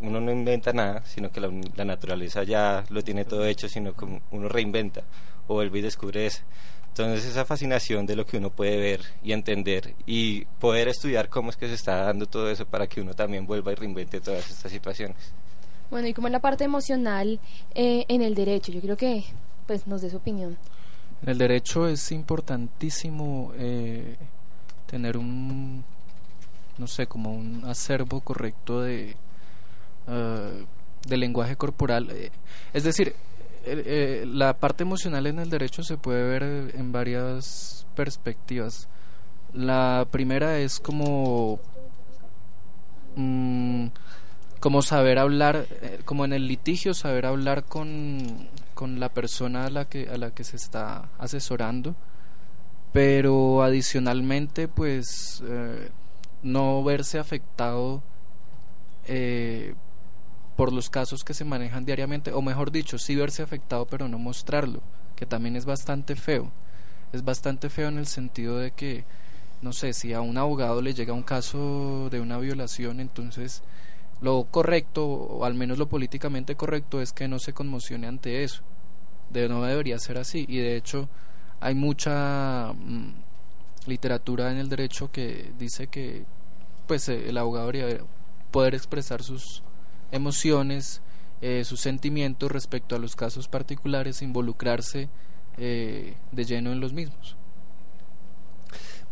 uno 0.00 0.20
no 0.20 0.30
inventa 0.30 0.72
nada, 0.72 1.04
sino 1.06 1.30
que 1.30 1.40
la, 1.40 1.84
naturaleza 1.84 2.44
ya 2.44 2.84
lo 2.90 3.02
tiene 3.02 3.24
todo 3.24 3.46
hecho, 3.46 3.68
sino 3.68 3.94
que 3.94 4.20
uno 4.30 4.48
reinventa 4.48 5.02
o 5.46 5.54
vuelve 5.54 5.80
y 5.80 5.82
descubre 5.82 6.26
eso. 6.26 6.42
Entonces 6.88 7.24
esa 7.24 7.44
fascinación 7.44 8.06
de 8.06 8.14
lo 8.14 8.24
que 8.24 8.36
uno 8.36 8.50
puede 8.50 8.76
ver 8.76 9.00
y 9.24 9.32
entender 9.32 9.94
y 10.06 10.44
poder 10.60 10.86
estudiar 10.86 11.28
cómo 11.28 11.50
es 11.50 11.56
que 11.56 11.66
se 11.66 11.74
está 11.74 12.04
dando 12.04 12.26
todo 12.26 12.48
eso 12.48 12.66
para 12.66 12.86
que 12.86 13.00
uno 13.00 13.14
también 13.14 13.46
vuelva 13.46 13.72
y 13.72 13.74
reinvente 13.74 14.20
todas 14.20 14.48
estas 14.48 14.70
situaciones. 14.70 15.16
Bueno, 15.90 16.06
y 16.06 16.14
como 16.14 16.28
en 16.28 16.32
la 16.32 16.40
parte 16.40 16.62
emocional 16.62 17.40
eh, 17.74 18.04
en 18.08 18.22
el 18.22 18.36
derecho, 18.36 18.70
yo 18.70 18.80
creo 18.80 18.96
que 18.96 19.24
pues 19.66 19.86
nos 19.86 20.02
dé 20.02 20.10
su 20.10 20.16
opinión. 20.16 20.56
En 21.22 21.30
el 21.30 21.38
derecho 21.38 21.88
es 21.88 22.12
importantísimo 22.12 23.52
eh, 23.56 24.16
tener 24.86 25.16
un, 25.16 25.84
no 26.78 26.86
sé, 26.86 27.06
como 27.06 27.34
un 27.34 27.64
acervo 27.64 28.20
correcto 28.20 28.82
de, 28.82 29.16
uh, 30.06 31.08
de 31.08 31.16
lenguaje 31.16 31.56
corporal. 31.56 32.10
Eh, 32.10 32.30
es 32.72 32.84
decir, 32.84 33.14
eh, 33.64 34.24
la 34.26 34.52
parte 34.54 34.82
emocional 34.82 35.26
en 35.26 35.38
el 35.38 35.48
derecho 35.48 35.82
se 35.82 35.96
puede 35.96 36.22
ver 36.28 36.74
en 36.76 36.92
varias 36.92 37.86
perspectivas. 37.94 38.88
La 39.54 40.06
primera 40.10 40.58
es 40.58 40.78
como 40.78 41.58
mm, 43.16 43.86
como 44.60 44.82
saber 44.82 45.18
hablar, 45.18 45.66
como 46.04 46.24
en 46.24 46.32
el 46.32 46.48
litigio, 46.48 46.94
saber 46.94 47.26
hablar 47.26 47.64
con, 47.64 48.48
con 48.74 49.00
la 49.00 49.08
persona 49.08 49.66
a 49.66 49.70
la 49.70 49.86
que, 49.86 50.08
a 50.08 50.16
la 50.18 50.32
que 50.32 50.44
se 50.44 50.56
está 50.56 51.08
asesorando, 51.18 51.94
pero 52.92 53.62
adicionalmente 53.62 54.68
pues 54.68 55.42
eh, 55.46 55.90
no 56.42 56.84
verse 56.84 57.18
afectado 57.18 58.02
eh, 59.06 59.74
por 60.56 60.72
los 60.72 60.90
casos 60.90 61.24
que 61.24 61.34
se 61.34 61.44
manejan 61.44 61.84
diariamente, 61.84 62.32
o 62.32 62.42
mejor 62.42 62.70
dicho, 62.70 62.98
sí 62.98 63.16
verse 63.16 63.42
afectado 63.42 63.86
pero 63.86 64.08
no 64.08 64.18
mostrarlo, 64.18 64.82
que 65.16 65.26
también 65.26 65.56
es 65.56 65.64
bastante 65.64 66.16
feo. 66.16 66.52
Es 67.12 67.24
bastante 67.24 67.70
feo 67.70 67.88
en 67.88 67.98
el 67.98 68.06
sentido 68.06 68.58
de 68.58 68.72
que, 68.72 69.04
no 69.62 69.72
sé, 69.72 69.92
si 69.92 70.12
a 70.12 70.20
un 70.20 70.36
abogado 70.36 70.82
le 70.82 70.94
llega 70.94 71.12
un 71.12 71.22
caso 71.22 72.08
de 72.10 72.20
una 72.20 72.38
violación, 72.38 73.00
entonces 73.00 73.62
lo 74.20 74.44
correcto, 74.50 75.06
o 75.06 75.44
al 75.44 75.54
menos 75.54 75.78
lo 75.78 75.88
políticamente 75.88 76.56
correcto, 76.56 77.00
es 77.00 77.12
que 77.12 77.28
no 77.28 77.38
se 77.38 77.52
conmocione 77.52 78.06
ante 78.06 78.44
eso. 78.44 78.62
De, 79.30 79.48
no 79.48 79.62
debería 79.62 79.98
ser 79.98 80.18
así. 80.18 80.44
Y 80.48 80.58
de 80.58 80.76
hecho, 80.76 81.08
hay 81.60 81.74
mucha 81.74 82.72
mm, 82.72 83.14
literatura 83.86 84.50
en 84.50 84.58
el 84.58 84.68
derecho 84.68 85.10
que 85.10 85.52
dice 85.58 85.88
que 85.88 86.24
pues 86.86 87.08
eh, 87.08 87.28
el 87.28 87.38
abogado 87.38 87.72
debería 87.72 88.04
poder 88.50 88.74
expresar 88.74 89.22
sus 89.22 89.62
emociones, 90.12 91.00
eh, 91.40 91.64
sus 91.64 91.80
sentimientos 91.80 92.50
respecto 92.50 92.94
a 92.94 92.98
los 92.98 93.16
casos 93.16 93.48
particulares, 93.48 94.22
involucrarse 94.22 95.08
eh, 95.56 96.14
de 96.32 96.44
lleno 96.44 96.72
en 96.72 96.80
los 96.80 96.92
mismos. 96.92 97.36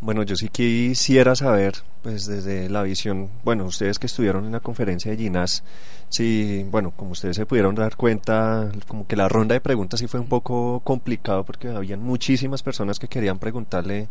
Bueno, 0.02 0.24
yo 0.24 0.34
sí 0.34 0.48
quisiera 0.48 1.36
saber, 1.36 1.74
pues 2.02 2.26
desde 2.26 2.68
la 2.68 2.82
visión, 2.82 3.30
bueno, 3.44 3.66
ustedes 3.66 4.00
que 4.00 4.06
estuvieron 4.06 4.44
en 4.46 4.50
la 4.50 4.58
conferencia 4.58 5.12
de 5.12 5.16
Ginas, 5.16 5.62
si, 6.08 6.64
bueno, 6.64 6.90
como 6.96 7.12
ustedes 7.12 7.36
se 7.36 7.46
pudieron 7.46 7.76
dar 7.76 7.94
cuenta, 7.94 8.68
como 8.88 9.06
que 9.06 9.14
la 9.14 9.28
ronda 9.28 9.52
de 9.52 9.60
preguntas 9.60 10.00
sí 10.00 10.08
fue 10.08 10.18
un 10.18 10.26
poco 10.26 10.80
complicado 10.80 11.44
porque 11.44 11.68
habían 11.68 12.02
muchísimas 12.02 12.64
personas 12.64 12.98
que 12.98 13.06
querían 13.06 13.38
preguntarle 13.38 14.08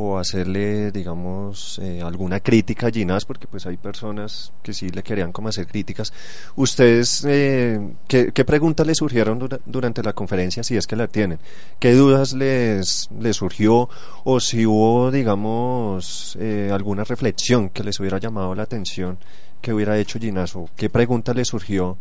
o 0.00 0.16
hacerle, 0.16 0.92
digamos, 0.92 1.80
eh, 1.82 2.00
alguna 2.02 2.38
crítica 2.38 2.86
a 2.86 2.90
Ginás, 2.90 3.24
porque 3.24 3.48
pues 3.48 3.66
hay 3.66 3.76
personas 3.76 4.52
que 4.62 4.72
sí 4.72 4.90
le 4.90 5.02
querían 5.02 5.32
como 5.32 5.48
hacer 5.48 5.66
críticas. 5.66 6.12
¿Ustedes 6.54 7.24
eh, 7.26 7.80
¿qué, 8.06 8.44
preguntas 8.44 8.86
les 8.86 8.98
surgieron 8.98 9.48
durante 9.66 10.04
la 10.04 10.12
conferencia, 10.12 10.62
si 10.62 10.76
es 10.76 10.86
que 10.86 10.94
la 10.94 11.08
tienen? 11.08 11.40
¿Qué 11.80 11.94
dudas 11.94 12.32
les, 12.32 13.08
les 13.18 13.36
surgió? 13.36 13.88
O 14.22 14.38
si 14.38 14.66
hubo, 14.66 15.10
digamos, 15.10 16.38
eh, 16.40 16.70
alguna 16.72 17.02
reflexión 17.02 17.68
que 17.70 17.82
les 17.82 17.98
hubiera 17.98 18.18
llamado 18.18 18.54
la 18.54 18.62
atención 18.62 19.18
que 19.60 19.72
hubiera 19.72 19.98
hecho 19.98 20.20
Ginás, 20.20 20.54
o 20.54 20.70
qué 20.76 20.88
pregunta 20.90 21.34
les 21.34 21.48
surgió 21.48 21.98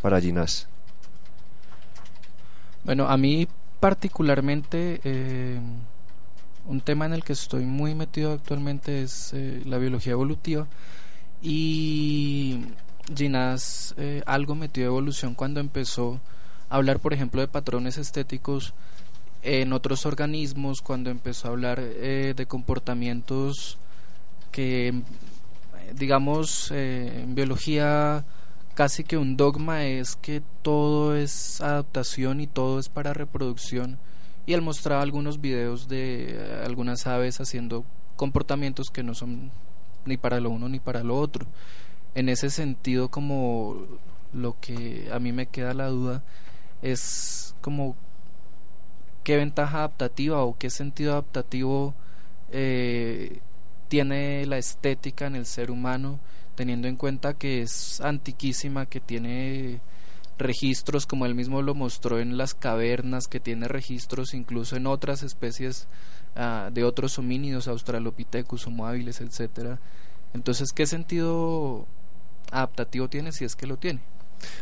para 0.00 0.20
Ginás? 0.20 0.68
Bueno, 2.84 3.08
a 3.08 3.16
mí 3.16 3.48
particularmente 3.80 5.00
un 6.66 6.80
tema 6.80 7.06
en 7.06 7.12
el 7.12 7.24
que 7.24 7.32
estoy 7.32 7.64
muy 7.64 7.94
metido 7.94 8.32
actualmente 8.32 9.02
es 9.02 9.32
eh, 9.32 9.62
la 9.64 9.78
biología 9.78 10.12
evolutiva 10.12 10.66
y 11.42 12.64
Ginás 13.14 13.94
eh, 13.96 14.22
algo 14.26 14.54
metió 14.54 14.84
evolución 14.84 15.34
cuando 15.34 15.60
empezó 15.60 16.20
hablar, 16.70 17.00
por 17.00 17.12
ejemplo, 17.12 17.40
de 17.40 17.48
patrones 17.48 17.98
estéticos 17.98 18.72
en 19.42 19.72
otros 19.72 20.06
organismos, 20.06 20.80
cuando 20.82 21.10
empezó 21.10 21.48
a 21.48 21.50
hablar 21.50 21.78
eh, 21.80 22.34
de 22.36 22.46
comportamientos 22.46 23.78
que, 24.52 25.02
digamos, 25.94 26.70
en 26.70 27.34
biología 27.34 28.24
casi 28.74 29.04
que 29.04 29.16
un 29.16 29.36
dogma 29.36 29.84
es 29.84 30.16
que 30.16 30.42
todo 30.62 31.16
es 31.16 31.60
adaptación 31.60 32.40
y 32.40 32.46
todo 32.46 32.78
es 32.78 32.88
para 32.88 33.12
reproducción. 33.12 33.98
Y 34.50 34.52
él 34.52 34.62
mostraba 34.62 35.02
algunos 35.02 35.40
videos 35.40 35.86
de 35.86 36.32
eh, 36.32 36.62
algunas 36.66 37.06
aves 37.06 37.40
haciendo 37.40 37.84
comportamientos 38.16 38.90
que 38.90 39.04
no 39.04 39.14
son 39.14 39.52
ni 40.04 40.16
para 40.16 40.40
lo 40.40 40.50
uno 40.50 40.68
ni 40.68 40.80
para 40.80 41.04
lo 41.04 41.16
otro. 41.16 41.46
En 42.16 42.28
ese 42.28 42.50
sentido, 42.50 43.12
como 43.12 43.76
lo 44.32 44.56
que 44.60 45.08
a 45.12 45.20
mí 45.20 45.30
me 45.30 45.46
queda 45.46 45.72
la 45.72 45.86
duda 45.86 46.24
es 46.82 47.54
como 47.60 47.94
qué 49.22 49.36
ventaja 49.36 49.78
adaptativa 49.78 50.42
o 50.42 50.58
qué 50.58 50.68
sentido 50.68 51.12
adaptativo 51.12 51.94
eh, 52.50 53.38
tiene 53.86 54.46
la 54.46 54.58
estética 54.58 55.28
en 55.28 55.36
el 55.36 55.46
ser 55.46 55.70
humano, 55.70 56.18
teniendo 56.56 56.88
en 56.88 56.96
cuenta 56.96 57.34
que 57.34 57.62
es 57.62 58.00
antiquísima, 58.00 58.86
que 58.86 58.98
tiene 58.98 59.80
registros, 60.40 61.06
como 61.06 61.26
él 61.26 61.34
mismo 61.34 61.62
lo 61.62 61.74
mostró 61.74 62.18
en 62.18 62.36
las 62.36 62.54
cavernas, 62.54 63.28
que 63.28 63.40
tiene 63.40 63.68
registros 63.68 64.34
incluso 64.34 64.76
en 64.76 64.86
otras 64.86 65.22
especies 65.22 65.86
ah, 66.34 66.70
de 66.72 66.84
otros 66.84 67.18
homínidos, 67.18 67.68
Australopithecus, 67.68 68.66
Homo 68.66 68.86
habilis, 68.86 69.20
etcétera. 69.20 69.78
Entonces, 70.34 70.72
¿qué 70.72 70.86
sentido 70.86 71.86
adaptativo 72.50 73.08
tiene 73.08 73.32
si 73.32 73.44
es 73.44 73.56
que 73.56 73.66
lo 73.66 73.76
tiene? 73.76 74.00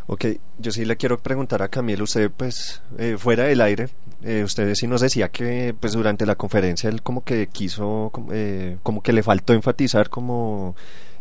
Ok, 0.07 0.27
yo 0.59 0.73
sí 0.73 0.85
le 0.85 0.97
quiero 0.97 1.19
preguntar 1.19 1.63
a 1.63 1.69
Camilo, 1.69 2.05
usted 2.05 2.31
pues 2.31 2.83
eh, 2.99 3.17
fuera 3.19 3.45
del 3.45 3.61
aire, 3.61 3.89
eh, 4.23 4.43
usted 4.43 4.75
sí 4.75 4.87
nos 4.87 5.01
decía 5.01 5.29
que 5.29 5.75
pues 5.79 5.93
durante 5.93 6.27
la 6.27 6.35
conferencia 6.35 6.91
él 6.91 7.03
como 7.03 7.23
que 7.23 7.47
quiso, 7.49 8.11
eh, 8.33 8.79
como 8.83 9.03
que 9.03 9.13
le 9.13 9.23
faltó 9.23 9.53
enfatizar 9.53 10.09
como 10.09 10.75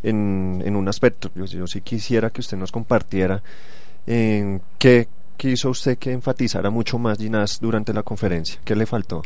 en, 0.03 0.63
en 0.65 0.75
un 0.75 0.87
aspecto, 0.87 1.29
yo, 1.35 1.45
yo, 1.45 1.67
sí 1.67 1.81
quisiera 1.81 2.29
que 2.29 2.41
usted 2.41 2.57
nos 2.57 2.71
compartiera 2.71 3.43
en 4.07 4.61
qué 4.79 5.07
quiso 5.37 5.69
usted 5.69 5.99
que 5.99 6.11
enfatizara 6.11 6.71
mucho 6.71 6.97
más 6.97 7.19
Ginás 7.19 7.59
durante 7.61 7.93
la 7.93 8.01
conferencia, 8.01 8.59
¿qué 8.65 8.75
le 8.75 8.87
faltó? 8.87 9.21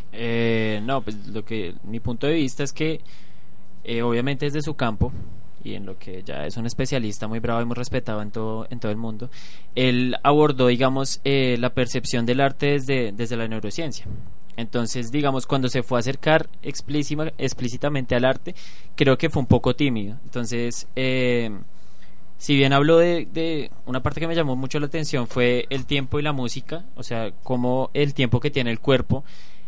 no, 0.82 1.00
pues 1.00 1.26
lo 1.28 1.44
que 1.44 1.74
mi 1.84 2.00
punto 2.00 2.26
de 2.26 2.34
vista 2.34 2.62
es 2.62 2.72
que 2.72 3.00
obviamente 4.02 4.46
es 4.46 4.52
de 4.52 4.60
su 4.60 4.74
campo, 4.74 5.10
y 5.64 5.74
en 5.74 5.86
lo 5.86 5.98
que 5.98 6.22
ya 6.22 6.46
es 6.46 6.56
un 6.56 6.66
especialista 6.66 7.28
muy 7.28 7.38
bravo 7.38 7.62
y 7.62 7.64
muy 7.64 7.74
respetado 7.74 8.22
en 8.22 8.30
todo, 8.30 8.66
en 8.70 8.80
todo 8.80 8.90
el 8.90 8.98
mundo, 8.98 9.30
él 9.74 10.16
abordó, 10.22 10.68
digamos, 10.68 11.20
eh, 11.24 11.56
la 11.58 11.70
percepción 11.70 12.26
del 12.26 12.40
arte 12.40 12.66
desde, 12.72 13.12
desde 13.12 13.36
la 13.36 13.48
neurociencia. 13.48 14.06
Entonces, 14.56 15.10
digamos, 15.10 15.46
cuando 15.46 15.68
se 15.68 15.82
fue 15.82 15.98
a 15.98 16.00
acercar 16.00 16.48
explícitamente 16.62 18.14
al 18.14 18.24
arte, 18.24 18.54
creo 18.94 19.16
que 19.16 19.30
fue 19.30 19.40
un 19.40 19.46
poco 19.46 19.74
tímido. 19.74 20.18
Entonces, 20.24 20.86
eh, 20.94 21.50
si 22.42 22.56
bien 22.56 22.72
habló 22.72 22.98
de, 22.98 23.28
de, 23.32 23.70
una 23.86 24.02
parte 24.02 24.18
que 24.18 24.26
me 24.26 24.34
llamó 24.34 24.56
mucho 24.56 24.80
la 24.80 24.86
atención 24.86 25.28
fue 25.28 25.66
el 25.70 25.86
tiempo 25.86 26.18
y 26.18 26.22
la 26.22 26.32
música, 26.32 26.84
o 26.96 27.04
sea, 27.04 27.30
cómo 27.44 27.90
el 27.94 28.14
tiempo 28.14 28.40
que 28.40 28.50
tiene 28.50 28.72
el 28.72 28.80
cuerpo 28.80 29.22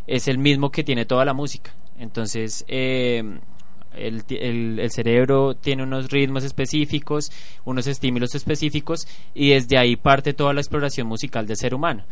es 0.07 0.27
el 0.27 0.37
mismo 0.37 0.71
que 0.71 0.83
tiene 0.83 1.05
toda 1.05 1.23
la 1.23 1.33
música. 1.33 1.73
Entonces, 1.97 2.65
eh, 2.67 3.23
el, 3.95 4.25
el, 4.29 4.91
cerebro 4.91 5.55
tiene 5.55 5.83
unos 5.83 6.11
ritmos 6.11 6.43
específicos, 6.43 7.31
unos 7.63 7.87
estímulos 7.87 8.35
específicos 8.35 9.07
y 9.33 9.51
desde 9.51 9.77
ahí 9.77 9.95
parte 9.95 10.33
toda 10.33 10.53
la 10.53 10.59
exploración 10.59 11.07
musical 11.07 11.47
del 11.47 11.55
ser 11.55 11.73
humano. 11.73 12.03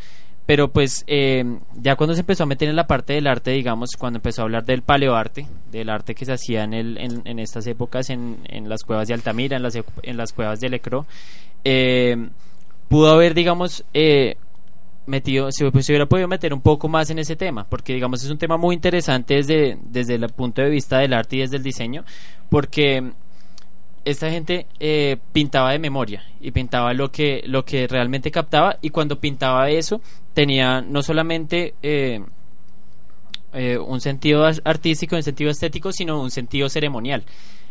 Pero 0.45 0.71
pues 0.71 1.06
eh, 1.08 1.43
ya 1.75 1.95
cuando 1.95 2.15
se 2.15 2.19
empezó 2.19 2.43
a 2.43 2.47
meter 2.47 2.67
en 2.67 2.75
la 2.75 2.86
parte 2.86 3.13
del 3.13 3.27
arte, 3.27 3.51
digamos, 3.51 3.91
cuando 3.97 4.17
empezó 4.17 4.41
a 4.41 4.45
hablar 4.45 4.65
del 4.65 4.82
paleoarte, 4.82 5.47
del 5.71 5.89
arte 5.89 6.15
que 6.15 6.25
se 6.25 6.34
hacía 6.34 6.63
en, 6.63 6.73
el, 6.73 6.97
en, 6.97 7.39
estas 7.39 7.65
épocas 7.67 8.10
en, 8.10 8.39
en, 8.45 8.67
las 8.67 8.84
cuevas 8.84 9.08
de 9.08 9.13
Altamira, 9.13 9.56
en 9.56 9.63
las, 9.63 9.75
en 9.75 10.17
las 10.17 10.34
cuevas 10.34 10.60
de 10.60 10.69
Lecro, 10.69 11.06
eh, 11.63 12.29
pudo 12.89 13.12
haber, 13.12 13.34
digamos, 13.34 13.86
eh, 13.93 14.36
metido, 15.06 15.49
si 15.51 15.69
pues, 15.69 15.88
hubiera 15.89 16.06
podido 16.06 16.27
meter 16.27 16.53
un 16.53 16.62
poco 16.62 16.88
más 16.88 17.10
en 17.10 17.19
ese 17.19 17.36
tema, 17.36 17.65
porque 17.69 17.93
digamos 17.93 18.23
es 18.23 18.29
un 18.29 18.38
tema 18.38 18.58
muy 18.58 18.75
interesante 18.75 19.36
desde, 19.36 19.77
desde 19.82 20.15
el 20.15 20.27
punto 20.29 20.62
de 20.62 20.69
vista 20.69 20.99
del 20.99 21.13
arte 21.13 21.38
y 21.38 21.39
desde 21.39 21.58
el 21.58 21.63
diseño, 21.63 22.03
porque 22.49 23.13
esta 24.05 24.29
gente 24.29 24.67
eh, 24.79 25.17
pintaba 25.31 25.71
de 25.71 25.79
memoria 25.79 26.23
y 26.41 26.51
pintaba 26.51 26.93
lo 26.93 27.11
que, 27.11 27.43
lo 27.45 27.63
que 27.63 27.87
realmente 27.87 28.31
captaba 28.31 28.77
y 28.81 28.89
cuando 28.89 29.19
pintaba 29.19 29.69
eso 29.69 30.01
tenía 30.33 30.81
no 30.81 31.01
solamente 31.01 31.75
eh, 31.81 32.21
eh, 33.53 33.77
un 33.77 34.01
sentido 34.01 34.45
artístico, 34.63 35.15
un 35.15 35.23
sentido 35.23 35.51
estético, 35.51 35.91
sino 35.91 36.21
un 36.21 36.31
sentido 36.31 36.69
ceremonial. 36.69 37.23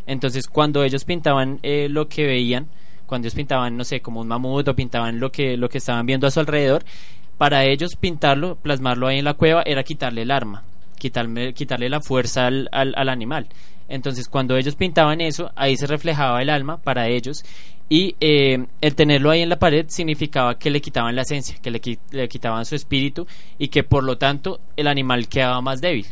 Entonces 0.06 0.46
cuando 0.46 0.82
ellos 0.82 1.04
pintaban 1.04 1.60
lo 1.62 2.08
que 2.08 2.24
veían, 2.24 2.68
cuando 3.06 3.26
ellos 3.26 3.34
pintaban, 3.34 3.76
no 3.76 3.84
sé, 3.84 4.00
como 4.00 4.20
un 4.20 4.28
mamut 4.28 4.66
o 4.68 4.74
pintaban 4.74 5.20
lo 5.20 5.30
que, 5.30 5.56
lo 5.56 5.68
que 5.68 5.78
estaban 5.78 6.06
viendo 6.06 6.26
a 6.26 6.30
su 6.30 6.40
alrededor, 6.40 6.84
para 7.36 7.64
ellos 7.64 7.96
pintarlo, 7.96 8.56
plasmarlo 8.56 9.06
ahí 9.06 9.18
en 9.18 9.24
la 9.24 9.34
cueva, 9.34 9.62
era 9.66 9.82
quitarle 9.82 10.22
el 10.22 10.30
arma, 10.30 10.64
quitarle, 11.02 11.52
quitarle 11.52 11.88
la 11.88 12.00
fuerza 12.00 12.46
al, 12.46 12.68
al, 12.70 13.08
animal. 13.08 13.48
Entonces, 13.88 14.28
cuando 14.28 14.56
ellos 14.56 14.76
pintaban 14.76 15.20
eso, 15.20 15.50
ahí 15.56 15.76
se 15.76 15.88
reflejaba 15.88 16.40
el 16.40 16.48
alma 16.48 16.76
para 16.76 17.08
ellos 17.08 17.44
y 17.88 18.14
eh, 18.20 18.64
el 18.80 18.94
tenerlo 18.94 19.30
ahí 19.30 19.42
en 19.42 19.48
la 19.48 19.58
pared 19.58 19.86
significaba 19.88 20.56
que 20.58 20.70
le 20.70 20.80
quitaban 20.80 21.16
la 21.16 21.22
esencia, 21.22 21.56
que 21.60 21.72
le, 21.72 21.80
le, 22.12 22.28
quitaban 22.28 22.64
su 22.64 22.76
espíritu 22.76 23.26
y 23.58 23.68
que 23.68 23.82
por 23.82 24.04
lo 24.04 24.16
tanto 24.16 24.60
el 24.76 24.86
animal 24.86 25.26
quedaba 25.26 25.60
más 25.60 25.80
débil. 25.80 26.06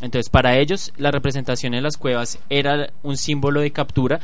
Entonces 0.00 0.30
para 0.30 0.58
ellos 0.58 0.92
la 0.96 1.10
representación 1.10 1.74
en 1.74 1.82
las 1.82 1.98
cuevas 1.98 2.38
era 2.48 2.90
un 3.02 3.18
símbolo 3.18 3.60
de 3.60 3.70
captura 3.70 4.20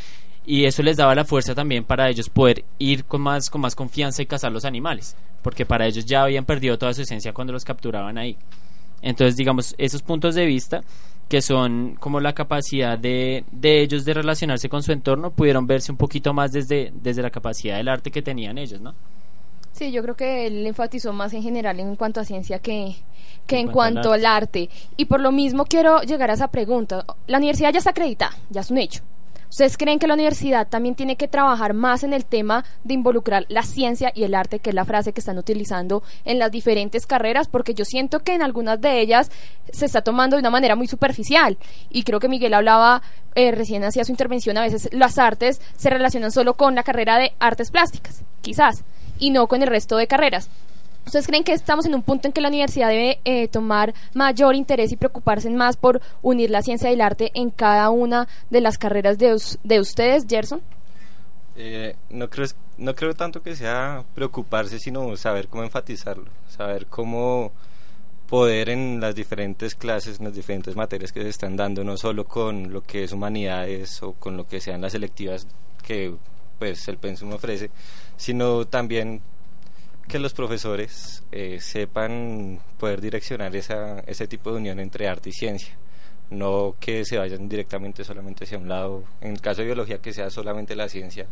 y 0.46 0.64
eso 0.64 0.82
les 0.82 0.96
daba 0.96 1.14
la 1.14 1.26
fuerza 1.26 1.54
también 1.54 1.84
para 1.84 2.08
ellos 2.08 2.30
poder 2.30 2.64
ir 2.78 3.04
con 3.04 3.20
más, 3.20 3.50
con 3.50 3.60
más 3.60 3.74
confianza 3.74 4.22
y 4.22 4.26
cazar 4.26 4.50
los 4.50 4.64
animales, 4.64 5.14
porque 5.42 5.66
para 5.66 5.86
ellos 5.86 6.06
ya 6.06 6.22
habían 6.22 6.46
perdido 6.46 6.78
toda 6.78 6.94
su 6.94 7.02
esencia 7.02 7.34
cuando 7.34 7.52
los 7.52 7.64
capturaban 7.64 8.16
ahí. 8.16 8.36
Entonces, 9.06 9.36
digamos, 9.36 9.74
esos 9.78 10.02
puntos 10.02 10.34
de 10.34 10.44
vista 10.46 10.80
que 11.28 11.40
son 11.40 11.96
como 11.98 12.20
la 12.20 12.32
capacidad 12.32 12.98
de, 12.98 13.44
de 13.52 13.82
ellos 13.82 14.04
de 14.04 14.14
relacionarse 14.14 14.68
con 14.68 14.82
su 14.82 14.92
entorno, 14.92 15.30
pudieron 15.30 15.66
verse 15.66 15.92
un 15.92 15.98
poquito 15.98 16.32
más 16.32 16.52
desde, 16.52 16.92
desde 16.92 17.22
la 17.22 17.30
capacidad 17.30 17.76
del 17.76 17.88
arte 17.88 18.10
que 18.10 18.22
tenían 18.22 18.58
ellos, 18.58 18.80
¿no? 18.80 18.94
Sí, 19.72 19.92
yo 19.92 20.02
creo 20.02 20.16
que 20.16 20.46
él 20.46 20.66
enfatizó 20.66 21.12
más 21.12 21.34
en 21.34 21.42
general 21.42 21.78
en 21.78 21.96
cuanto 21.96 22.20
a 22.20 22.24
ciencia 22.24 22.58
que, 22.58 22.96
que 23.46 23.58
en, 23.58 23.68
cuanto, 23.68 24.12
al 24.12 24.24
arte. 24.24 24.70
Y 24.96 25.04
por 25.04 25.20
lo 25.20 25.30
mismo 25.32 25.66
quiero 25.66 26.00
llegar 26.00 26.30
a 26.30 26.34
esa 26.34 26.48
pregunta. 26.48 27.04
La 27.26 27.38
universidad 27.38 27.72
ya 27.72 27.78
está 27.78 27.90
acreditada, 27.90 28.32
ya 28.48 28.62
es 28.62 28.70
un 28.70 28.78
hecho. 28.78 29.02
¿Ustedes 29.48 29.76
creen 29.76 29.98
que 29.98 30.06
la 30.06 30.14
universidad 30.14 30.66
también 30.66 30.94
tiene 30.94 31.16
que 31.16 31.28
trabajar 31.28 31.72
más 31.72 32.02
en 32.02 32.12
el 32.12 32.24
tema 32.24 32.64
de 32.84 32.94
involucrar 32.94 33.46
la 33.48 33.62
ciencia 33.62 34.12
y 34.14 34.24
el 34.24 34.34
arte, 34.34 34.58
que 34.58 34.70
es 34.70 34.74
la 34.74 34.84
frase 34.84 35.12
que 35.12 35.20
están 35.20 35.38
utilizando 35.38 36.02
en 36.24 36.38
las 36.38 36.50
diferentes 36.50 37.06
carreras? 37.06 37.48
Porque 37.48 37.74
yo 37.74 37.84
siento 37.84 38.20
que 38.20 38.34
en 38.34 38.42
algunas 38.42 38.80
de 38.80 39.00
ellas 39.00 39.30
se 39.72 39.86
está 39.86 40.02
tomando 40.02 40.36
de 40.36 40.40
una 40.40 40.50
manera 40.50 40.76
muy 40.76 40.88
superficial. 40.88 41.58
Y 41.90 42.02
creo 42.02 42.20
que 42.20 42.28
Miguel 42.28 42.54
hablaba, 42.54 43.02
eh, 43.34 43.52
recién 43.52 43.84
hacía 43.84 44.04
su 44.04 44.12
intervención, 44.12 44.56
a 44.58 44.62
veces 44.62 44.88
las 44.92 45.18
artes 45.18 45.60
se 45.76 45.90
relacionan 45.90 46.32
solo 46.32 46.54
con 46.54 46.74
la 46.74 46.82
carrera 46.82 47.18
de 47.18 47.32
artes 47.38 47.70
plásticas, 47.70 48.22
quizás, 48.40 48.84
y 49.18 49.30
no 49.30 49.46
con 49.46 49.62
el 49.62 49.68
resto 49.68 49.96
de 49.96 50.06
carreras. 50.06 50.50
¿Ustedes 51.06 51.28
creen 51.28 51.44
que 51.44 51.52
estamos 51.52 51.86
en 51.86 51.94
un 51.94 52.02
punto 52.02 52.26
en 52.26 52.32
que 52.32 52.40
la 52.40 52.48
universidad 52.48 52.88
debe 52.88 53.20
eh, 53.24 53.46
tomar 53.46 53.94
mayor 54.12 54.56
interés 54.56 54.90
y 54.90 54.96
preocuparse 54.96 55.48
más 55.50 55.76
por 55.76 56.02
unir 56.20 56.50
la 56.50 56.62
ciencia 56.62 56.90
y 56.90 56.94
el 56.94 57.00
arte 57.00 57.30
en 57.34 57.50
cada 57.50 57.90
una 57.90 58.26
de 58.50 58.60
las 58.60 58.76
carreras 58.76 59.16
de, 59.16 59.40
de 59.62 59.80
ustedes, 59.80 60.26
Gerson? 60.28 60.60
Eh, 61.54 61.94
no, 62.10 62.28
creo, 62.28 62.48
no 62.78 62.92
creo 62.96 63.14
tanto 63.14 63.40
que 63.40 63.54
sea 63.54 64.04
preocuparse, 64.16 64.80
sino 64.80 65.16
saber 65.16 65.46
cómo 65.46 65.62
enfatizarlo, 65.62 66.26
saber 66.48 66.86
cómo 66.86 67.52
poder 68.28 68.68
en 68.68 69.00
las 69.00 69.14
diferentes 69.14 69.76
clases, 69.76 70.18
en 70.18 70.24
las 70.24 70.34
diferentes 70.34 70.74
materias 70.74 71.12
que 71.12 71.22
se 71.22 71.28
están 71.28 71.56
dando, 71.56 71.84
no 71.84 71.96
solo 71.96 72.24
con 72.24 72.72
lo 72.72 72.82
que 72.82 73.04
es 73.04 73.12
humanidades 73.12 74.02
o 74.02 74.14
con 74.14 74.36
lo 74.36 74.48
que 74.48 74.60
sean 74.60 74.80
las 74.80 74.90
selectivas 74.90 75.46
que 75.84 76.12
pues 76.58 76.88
el 76.88 76.98
pensum 76.98 77.32
ofrece, 77.32 77.70
sino 78.16 78.66
también 78.66 79.22
que 80.08 80.18
los 80.18 80.34
profesores 80.34 81.24
eh, 81.32 81.58
sepan 81.60 82.60
poder 82.78 83.00
direccionar 83.00 83.54
esa, 83.56 84.00
ese 84.00 84.26
tipo 84.28 84.50
de 84.50 84.58
unión 84.58 84.78
entre 84.80 85.08
arte 85.08 85.30
y 85.30 85.32
ciencia, 85.32 85.76
no 86.30 86.74
que 86.78 87.04
se 87.04 87.18
vayan 87.18 87.48
directamente 87.48 88.04
solamente 88.04 88.44
hacia 88.44 88.58
un 88.58 88.68
lado, 88.68 89.04
en 89.20 89.32
el 89.32 89.40
caso 89.40 89.60
de 89.60 89.66
biología 89.66 89.98
que 89.98 90.12
sea 90.12 90.30
solamente 90.30 90.76
la 90.76 90.88
ciencia 90.88 91.26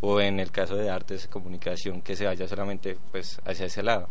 o 0.00 0.20
en 0.20 0.40
el 0.40 0.50
caso 0.50 0.76
de 0.76 0.90
artes 0.90 1.28
comunicación 1.28 2.02
que 2.02 2.16
se 2.16 2.26
vaya 2.26 2.46
solamente 2.46 2.98
pues 3.10 3.40
hacia 3.44 3.66
ese 3.66 3.82
lado. 3.82 4.08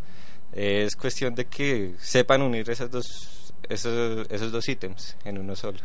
Es 0.52 0.96
cuestión 0.96 1.36
de 1.36 1.46
que 1.46 1.96
sepan 2.00 2.42
unir 2.42 2.70
esos 2.70 2.90
dos, 2.90 3.54
esos, 3.68 4.28
esos 4.30 4.52
dos 4.52 4.68
ítems 4.70 5.18
en 5.24 5.38
uno 5.40 5.56
solo. 5.56 5.80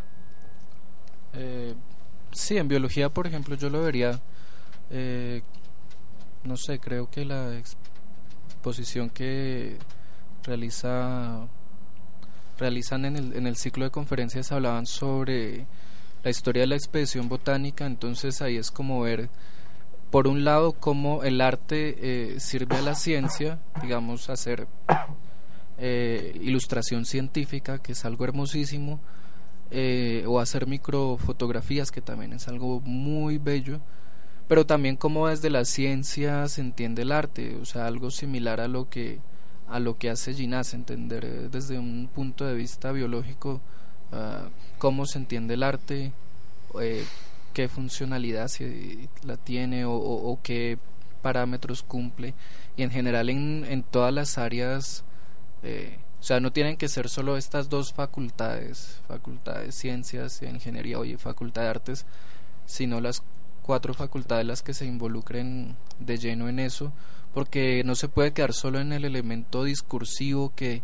Eh, 1.35 1.75
sí, 2.33 2.57
en 2.57 2.69
biología, 2.69 3.09
por 3.09 3.27
ejemplo, 3.27 3.55
yo 3.55 3.71
lo 3.71 3.83
vería, 3.83 4.21
eh, 4.91 5.43
no 6.45 6.57
sé, 6.57 6.79
creo 6.79 7.11
que 7.11 7.25
la 7.25 7.55
exposición 8.59 9.09
que 9.09 9.79
realiza 10.43 11.47
realizan 12.59 13.05
en 13.05 13.17
el, 13.17 13.33
en 13.35 13.47
el 13.47 13.57
ciclo 13.57 13.85
de 13.85 13.91
conferencias 13.93 14.51
hablaban 14.51 14.85
sobre 14.87 15.67
la 16.25 16.31
historia 16.31 16.63
de 16.63 16.67
la 16.67 16.75
expedición 16.75 17.29
botánica, 17.29 17.87
entonces 17.87 18.43
ahí 18.43 18.57
es 18.57 18.73
como 18.73 19.01
ver 19.01 19.31
por 20.11 20.27
un 20.27 20.43
lado 20.45 20.73
cómo 20.73 21.23
el 21.23 21.41
arte 21.41 21.97
eh, 22.01 22.41
sirve 22.41 22.77
a 22.77 22.83
la 22.83 22.97
ciencia, 22.97 23.61
digamos 23.81 24.29
hacer 24.29 24.67
eh, 25.79 26.37
ilustración 26.43 27.05
científica, 27.05 27.79
que 27.79 27.93
es 27.93 28.05
algo 28.05 28.25
hermosísimo, 28.25 28.99
eh, 29.71 30.25
o 30.27 30.41
hacer 30.41 30.67
microfotografías, 30.67 31.93
que 31.93 32.01
también 32.01 32.33
es 32.33 32.49
algo 32.49 32.81
muy 32.81 33.39
bello, 33.39 33.81
pero 34.49 34.67
también 34.67 34.97
cómo 34.97 35.29
desde 35.29 35.51
la 35.51 35.65
ciencia 35.65 36.49
se 36.49 36.63
entiende 36.63 37.03
el 37.03 37.13
arte, 37.13 37.57
o 37.61 37.65
sea, 37.65 37.87
algo 37.87 38.11
similar 38.11 38.61
a 38.61 38.69
lo 38.69 38.89
que 38.89 39.21
a 39.69 39.79
lo 39.81 39.99
que 39.99 40.09
hace 40.09 40.33
Ginás, 40.33 40.73
entender 40.73 41.25
eh, 41.27 41.49
desde 41.51 41.79
un 41.79 42.09
punto 42.13 42.47
de 42.47 42.55
vista 42.55 42.91
biológico 42.91 43.61
uh, 44.13 44.49
cómo 44.79 45.05
se 45.05 45.19
entiende 45.19 45.55
el 45.55 45.63
arte, 45.63 46.13
eh, 46.81 47.05
qué 47.53 47.69
funcionalidad 47.69 48.49
si 48.49 49.09
la 49.25 49.37
tiene 49.37 49.85
o, 49.85 50.39
qué 50.43 50.79
parámetros 51.23 51.83
cumple. 51.83 52.35
Y 52.77 52.83
en 52.83 52.91
general 52.91 53.29
en, 53.29 53.67
en 53.69 53.83
todas 53.83 54.15
las 54.15 54.39
áreas, 54.39 55.05
eh, 55.63 55.99
o 56.21 56.23
sea, 56.23 56.41
no 56.41 56.53
tienen 56.53 56.77
que 56.77 56.89
ser 56.89 57.09
solo 57.09 57.37
estas 57.37 57.69
dos 57.69 57.93
facultades, 57.93 59.01
facultad 59.07 59.61
de 59.61 59.73
ciencias, 59.73 60.41
de 60.41 60.49
ingeniería 60.51 61.05
y 61.05 61.17
facultad 61.17 61.63
de 61.63 61.69
artes, 61.69 62.07
sino 62.67 63.01
las 63.01 63.23
cuatro 63.69 63.93
facultades 63.93 64.47
las 64.47 64.63
que 64.63 64.73
se 64.73 64.87
involucren 64.87 65.77
de 65.99 66.17
lleno 66.17 66.49
en 66.49 66.59
eso 66.59 66.91
porque 67.35 67.83
no 67.85 67.95
se 67.97 68.09
puede 68.09 68.33
quedar 68.33 68.55
solo 68.55 68.81
en 68.81 68.95
el 68.95 69.05
elemento 69.05 69.63
discursivo 69.63 70.55
que 70.57 70.81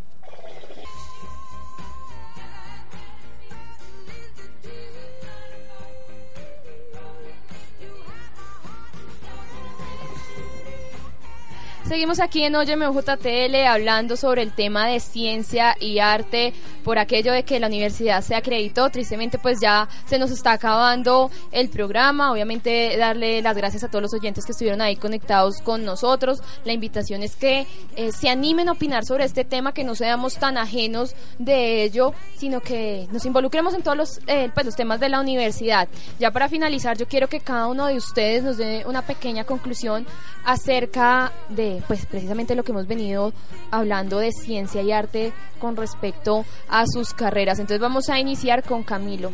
Seguimos 11.89 12.19
aquí 12.19 12.43
en 12.43 12.57
Óyeme 12.57 12.89
UJTL 12.89 13.55
hablando 13.65 14.17
sobre 14.17 14.43
el 14.43 14.51
tema 14.51 14.89
de 14.89 14.99
ciencia 14.99 15.77
y 15.79 16.01
arte 16.01 16.53
por 16.83 16.99
aquello 16.99 17.33
de 17.33 17.45
que 17.45 17.61
la 17.61 17.69
universidad 17.69 18.23
se 18.23 18.35
acreditó. 18.35 18.91
Tristemente 18.91 19.39
pues 19.39 19.61
ya 19.61 19.89
se 20.05 20.19
nos 20.19 20.33
está 20.33 20.51
acabando 20.51 21.31
el 21.53 21.69
programa. 21.69 22.33
Obviamente 22.33 22.97
darle 22.97 23.41
las 23.41 23.57
gracias 23.57 23.85
a 23.85 23.89
todos 23.89 24.03
los 24.03 24.15
oyentes 24.15 24.45
que 24.45 24.51
estuvieron 24.51 24.81
ahí 24.81 24.97
conectados 24.97 25.61
con 25.63 25.85
nosotros. 25.85 26.43
La 26.65 26.73
invitación 26.73 27.23
es 27.23 27.37
que 27.37 27.69
eh, 27.95 28.11
se 28.11 28.31
animen 28.31 28.69
a 28.69 28.73
opinar 28.73 29.05
sobre 29.05 29.25
este 29.25 29.45
tema, 29.45 29.73
que 29.73 29.85
no 29.85 29.95
seamos 29.95 30.39
tan 30.39 30.59
ajenos 30.59 31.15
de 31.39 31.85
ello, 31.85 32.15
sino 32.37 32.61
que 32.61 33.07
nos 33.13 33.25
involucremos 33.27 33.75
en 33.75 33.83
todos 33.83 33.97
los, 33.97 34.21
eh, 34.27 34.51
pues, 34.53 34.67
los 34.67 34.75
temas 34.75 34.99
de 34.99 35.09
la 35.09 35.21
universidad. 35.21 35.89
Ya 36.19 36.33
para 36.33 36.49
finalizar 36.49 36.99
yo 36.99 37.07
quiero 37.07 37.29
que 37.29 37.39
cada 37.39 37.69
uno 37.69 37.87
de 37.87 37.95
ustedes 37.95 38.43
nos 38.43 38.57
dé 38.57 38.83
una 38.87 39.03
pequeña 39.03 39.45
conclusión 39.45 40.05
acerca 40.45 41.33
de 41.49 41.76
pues 41.87 42.07
precisamente 42.07 42.55
lo 42.55 42.63
que 42.63 42.73
hemos 42.73 42.87
venido 42.87 43.33
hablando 43.71 44.19
de 44.19 44.33
ciencia 44.33 44.83
y 44.83 44.93
arte 44.93 45.33
con 45.59 45.77
respecto 45.77 46.45
a 46.69 46.85
sus 46.87 47.13
carreras. 47.13 47.59
Entonces 47.59 47.81
vamos 47.81 48.09
a 48.09 48.19
iniciar 48.19 48.63
con 48.63 48.83
Camilo. 48.83 49.33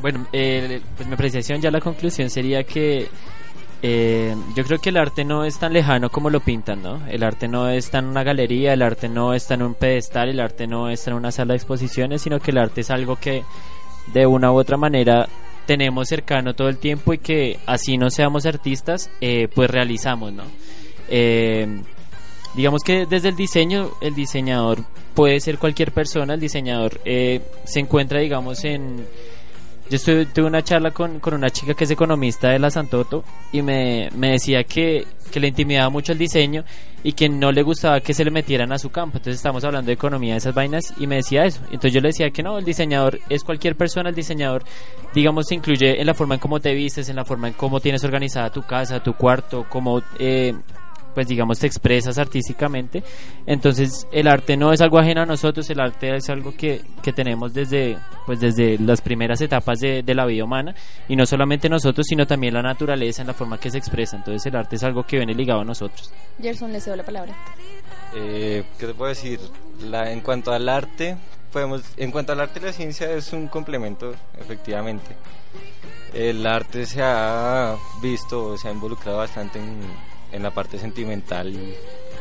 Bueno, 0.00 0.26
eh, 0.32 0.80
pues 0.96 1.08
mi 1.08 1.14
apreciación 1.14 1.60
ya 1.60 1.70
la 1.70 1.80
conclusión 1.80 2.28
sería 2.30 2.64
que 2.64 3.08
eh, 3.82 4.34
yo 4.54 4.64
creo 4.64 4.78
que 4.78 4.90
el 4.90 4.96
arte 4.96 5.24
no 5.24 5.44
es 5.44 5.58
tan 5.58 5.72
lejano 5.72 6.10
como 6.10 6.30
lo 6.30 6.40
pintan, 6.40 6.82
¿no? 6.82 7.06
El 7.08 7.22
arte 7.22 7.48
no 7.48 7.68
está 7.68 7.98
en 7.98 8.06
una 8.06 8.22
galería, 8.22 8.72
el 8.72 8.82
arte 8.82 9.08
no 9.08 9.34
está 9.34 9.54
en 9.54 9.62
un 9.62 9.74
pedestal, 9.74 10.28
el 10.28 10.40
arte 10.40 10.66
no 10.66 10.88
está 10.88 11.10
en 11.10 11.16
una 11.16 11.30
sala 11.30 11.52
de 11.52 11.58
exposiciones, 11.58 12.22
sino 12.22 12.40
que 12.40 12.50
el 12.50 12.58
arte 12.58 12.80
es 12.80 12.90
algo 12.90 13.16
que 13.16 13.44
de 14.12 14.26
una 14.26 14.52
u 14.52 14.56
otra 14.56 14.76
manera 14.76 15.28
tenemos 15.66 16.08
cercano 16.08 16.54
todo 16.54 16.68
el 16.68 16.78
tiempo 16.78 17.12
y 17.12 17.18
que 17.18 17.58
así 17.66 17.98
no 17.98 18.10
seamos 18.10 18.46
artistas, 18.46 19.10
eh, 19.20 19.48
pues 19.54 19.70
realizamos, 19.70 20.32
¿no? 20.32 20.44
Eh, 21.08 21.66
digamos 22.54 22.82
que 22.82 23.06
desde 23.06 23.28
el 23.28 23.36
diseño, 23.36 23.90
el 24.00 24.14
diseñador 24.14 24.78
puede 25.14 25.40
ser 25.40 25.58
cualquier 25.58 25.92
persona, 25.92 26.34
el 26.34 26.40
diseñador 26.40 27.00
eh, 27.04 27.40
se 27.64 27.80
encuentra, 27.80 28.20
digamos, 28.20 28.64
en 28.64 29.06
yo 29.88 29.96
estuve, 29.96 30.26
tuve 30.26 30.46
una 30.46 30.62
charla 30.62 30.90
con, 30.90 31.20
con, 31.20 31.34
una 31.34 31.50
chica 31.50 31.74
que 31.74 31.84
es 31.84 31.90
economista 31.90 32.50
de 32.50 32.58
la 32.58 32.70
Santoto 32.70 33.22
y 33.52 33.62
me, 33.62 34.10
me 34.16 34.32
decía 34.32 34.64
que, 34.64 35.06
que, 35.30 35.38
le 35.38 35.48
intimidaba 35.48 35.90
mucho 35.90 36.12
el 36.12 36.18
diseño 36.18 36.64
y 37.04 37.12
que 37.12 37.28
no 37.28 37.52
le 37.52 37.62
gustaba 37.62 38.00
que 38.00 38.12
se 38.12 38.24
le 38.24 38.32
metieran 38.32 38.72
a 38.72 38.78
su 38.78 38.90
campo. 38.90 39.18
Entonces 39.18 39.36
estamos 39.36 39.62
hablando 39.62 39.86
de 39.86 39.92
economía 39.92 40.32
de 40.32 40.38
esas 40.38 40.54
vainas 40.54 40.92
y 40.98 41.06
me 41.06 41.16
decía 41.16 41.44
eso. 41.44 41.60
Entonces 41.66 41.92
yo 41.92 42.00
le 42.00 42.08
decía 42.08 42.30
que 42.30 42.42
no, 42.42 42.58
el 42.58 42.64
diseñador 42.64 43.20
es 43.28 43.44
cualquier 43.44 43.76
persona, 43.76 44.08
el 44.08 44.14
diseñador, 44.16 44.64
digamos, 45.14 45.46
se 45.46 45.54
incluye 45.54 46.00
en 46.00 46.06
la 46.06 46.14
forma 46.14 46.34
en 46.34 46.40
cómo 46.40 46.58
te 46.58 46.74
vistes, 46.74 47.08
en 47.08 47.16
la 47.16 47.24
forma 47.24 47.48
en 47.48 47.54
cómo 47.54 47.78
tienes 47.78 48.02
organizada 48.02 48.50
tu 48.50 48.62
casa, 48.62 49.02
tu 49.02 49.12
cuarto, 49.12 49.66
cómo 49.68 50.02
eh, 50.18 50.54
pues 51.16 51.28
digamos 51.28 51.58
te 51.58 51.66
expresas 51.66 52.18
artísticamente. 52.18 53.02
Entonces 53.46 54.06
el 54.12 54.28
arte 54.28 54.54
no 54.54 54.70
es 54.70 54.82
algo 54.82 54.98
ajeno 54.98 55.22
a 55.22 55.24
nosotros, 55.24 55.70
el 55.70 55.80
arte 55.80 56.14
es 56.14 56.28
algo 56.28 56.54
que, 56.54 56.82
que 57.02 57.10
tenemos 57.14 57.54
desde, 57.54 57.96
pues 58.26 58.38
desde 58.38 58.76
las 58.78 59.00
primeras 59.00 59.40
etapas 59.40 59.78
de, 59.78 60.02
de, 60.02 60.14
la 60.14 60.26
vida 60.26 60.44
humana 60.44 60.74
y 61.08 61.16
no 61.16 61.24
solamente 61.24 61.70
nosotros, 61.70 62.06
sino 62.06 62.26
también 62.26 62.52
la 62.52 62.60
naturaleza 62.60 63.22
en 63.22 63.28
la 63.28 63.32
forma 63.32 63.58
que 63.58 63.70
se 63.70 63.78
expresa. 63.78 64.18
Entonces 64.18 64.44
el 64.44 64.56
arte 64.56 64.76
es 64.76 64.84
algo 64.84 65.04
que 65.04 65.16
viene 65.16 65.32
ligado 65.32 65.62
a 65.62 65.64
nosotros. 65.64 66.12
Gerson, 66.38 66.70
le 66.70 66.82
cedo 66.82 66.96
la 66.96 67.04
palabra. 67.04 67.34
Eh, 68.14 68.64
¿Qué 68.78 68.86
te 68.86 68.92
puedo 68.92 69.08
decir? 69.08 69.40
La, 69.88 70.12
en 70.12 70.20
cuanto 70.20 70.52
al 70.52 70.68
arte, 70.68 71.16
podemos, 71.50 71.80
en 71.96 72.10
cuanto 72.10 72.32
al 72.32 72.40
arte 72.40 72.60
la 72.60 72.74
ciencia 72.74 73.10
es 73.10 73.32
un 73.32 73.48
complemento, 73.48 74.14
efectivamente. 74.38 75.16
El 76.12 76.46
arte 76.46 76.84
se 76.84 77.00
ha 77.02 77.74
visto, 78.02 78.58
se 78.58 78.68
ha 78.68 78.72
involucrado 78.72 79.16
bastante 79.16 79.58
en 79.58 79.80
en 80.32 80.42
la 80.42 80.50
parte 80.50 80.78
sentimental 80.78 81.54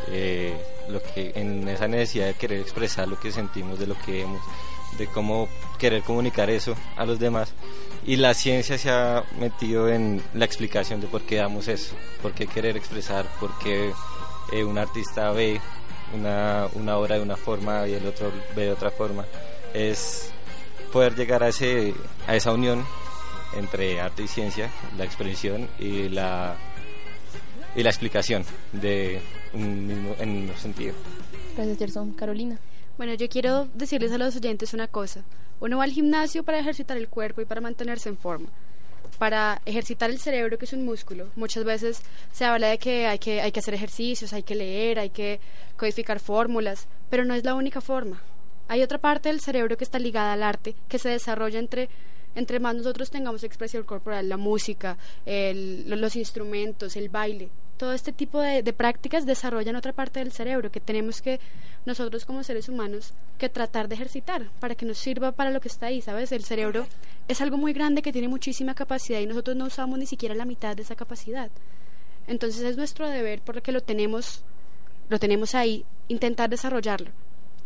eh, 0.08 0.54
lo 0.90 1.02
que 1.02 1.32
en 1.36 1.68
esa 1.68 1.88
necesidad 1.88 2.28
de 2.28 2.34
querer 2.36 2.60
expresar 2.60 3.08
lo 3.08 3.20
que 3.20 3.32
sentimos 3.32 3.80
de 3.80 3.88
lo 3.88 3.98
que 4.00 4.12
vemos 4.12 4.42
de 4.98 5.08
cómo 5.08 5.50
querer 5.78 6.04
comunicar 6.04 6.50
eso 6.50 6.76
a 6.96 7.06
los 7.06 7.20
demás. 7.20 7.54
Y 8.06 8.18
la 8.18 8.34
ciencia 8.34 8.78
se 8.78 8.90
ha 8.92 9.24
metido 9.40 9.90
en 9.90 10.22
la 10.34 10.46
explicación 10.46 11.02
de 11.02 11.08
por 11.08 11.24
qué 11.24 11.38
damos 11.38 11.68
eso 11.68 11.96
por 12.22 12.34
qué 12.34 12.48
querer 12.48 12.78
expresar 12.78 13.26
por 13.40 13.58
qué 13.58 13.92
eh, 14.52 14.64
un 14.64 14.78
artista 14.78 15.32
ve 15.32 15.60
una, 16.14 16.68
una 16.74 16.98
obra 16.98 17.16
de 17.16 17.22
una 17.22 17.36
forma 17.36 17.88
y 17.88 17.94
el 17.94 18.06
otro 18.06 18.32
ve 18.56 18.66
de 18.66 18.72
otra 18.72 18.92
forma. 18.92 19.26
Es 19.74 20.32
poder 20.94 21.16
llegar 21.16 21.44
a 21.44 21.50
ese 21.50 21.94
a 22.28 22.36
esa 22.36 22.52
unión 22.52 22.86
entre 23.58 24.00
arte 24.00 24.24
y 24.24 24.28
ciencia 24.28 24.70
la 24.98 25.04
expresión 25.06 25.68
y 25.80 26.10
la 26.10 26.56
y 27.76 27.84
la 27.84 27.90
explicación 27.90 28.46
de 28.72 29.22
un 29.54 29.88
mismo, 29.88 30.16
en 30.20 30.30
un 30.30 30.42
mismo 30.42 30.58
sentido. 30.58 30.94
Gracias, 31.56 31.78
Gerson. 31.78 32.14
Carolina. 32.14 32.58
Bueno, 32.98 33.14
yo 33.14 33.28
quiero 33.28 33.68
decirles 33.74 34.12
a 34.14 34.18
los 34.18 34.36
oyentes 34.36 34.74
una 34.74 34.88
cosa. 34.88 35.24
Uno 35.60 35.78
va 35.78 35.84
al 35.84 35.92
gimnasio 35.92 36.44
para 36.44 36.60
ejercitar 36.60 36.98
el 36.98 37.10
cuerpo 37.10 37.42
y 37.42 37.46
para 37.46 37.62
mantenerse 37.62 38.10
en 38.10 38.18
forma. 38.18 38.48
Para 39.18 39.62
ejercitar 39.66 40.10
el 40.10 40.20
cerebro, 40.20 40.58
que 40.58 40.66
es 40.66 40.74
un 40.74 40.86
músculo. 40.86 41.28
Muchas 41.36 41.64
veces 41.64 42.02
se 42.32 42.46
habla 42.46 42.68
de 42.68 42.78
que 42.78 43.08
hay 43.08 43.20
que, 43.20 43.42
hay 43.42 43.52
que 43.52 43.60
hacer 43.60 43.74
ejercicios, 43.74 44.34
hay 44.34 44.44
que 44.44 44.56
leer, 44.56 45.00
hay 45.00 45.10
que 45.10 45.40
codificar 45.78 46.20
fórmulas, 46.20 46.88
pero 47.10 47.26
no 47.26 47.34
es 47.34 47.44
la 47.44 47.56
única 47.56 47.82
forma. 47.82 48.22
Hay 48.68 48.82
otra 48.82 48.98
parte 48.98 49.30
del 49.30 49.42
cerebro 49.42 49.78
que 49.78 49.84
está 49.84 50.00
ligada 50.00 50.34
al 50.34 50.44
arte, 50.44 50.76
que 50.88 51.00
se 51.00 51.10
desarrolla 51.10 51.60
entre 51.60 51.90
entre 52.36 52.60
más 52.60 52.76
nosotros 52.76 53.10
tengamos 53.10 53.44
expresión 53.44 53.84
corporal, 53.84 54.28
la 54.28 54.36
música, 54.36 54.98
el, 55.26 55.90
los 55.90 56.18
instrumentos, 56.18 56.98
el 56.98 57.08
baile, 57.08 57.50
todo 57.78 57.94
este 57.94 58.12
tipo 58.12 58.40
de, 58.42 58.64
de, 58.64 58.74
prácticas 58.74 59.26
desarrollan 59.26 59.76
otra 59.76 59.94
parte 59.94 60.20
del 60.20 60.32
cerebro 60.32 60.72
que 60.72 60.80
tenemos 60.80 61.22
que 61.22 61.40
nosotros 61.86 62.26
como 62.26 62.44
seres 62.44 62.70
humanos 62.70 63.14
que 63.38 63.50
tratar 63.50 63.88
de 63.88 63.96
ejercitar 63.96 64.50
para 64.60 64.76
que 64.76 64.86
nos 64.86 64.98
sirva 64.98 65.32
para 65.32 65.52
lo 65.52 65.62
que 65.62 65.68
está 65.68 65.88
ahí, 65.88 66.02
¿sabes? 66.02 66.32
El 66.32 66.44
cerebro 66.44 66.88
es 67.28 67.42
algo 67.42 67.58
muy 67.58 67.74
grande 67.74 68.02
que 68.02 68.14
tiene 68.14 68.28
muchísima 68.28 68.74
capacidad 68.74 69.20
y 69.20 69.26
nosotros 69.26 69.56
no 69.56 69.66
usamos 69.66 70.00
ni 70.00 70.06
siquiera 70.06 70.36
la 70.36 70.46
mitad 70.46 70.76
de 70.76 70.84
esa 70.84 70.96
capacidad. 70.96 71.50
Entonces 72.28 72.62
es 72.64 72.78
nuestro 72.78 73.10
deber 73.10 73.42
porque 73.42 73.72
lo 73.72 73.82
tenemos 73.82 74.44
lo 75.10 75.20
tenemos 75.20 75.54
ahí, 75.56 75.86
intentar 76.08 76.50
desarrollarlo. 76.50 77.12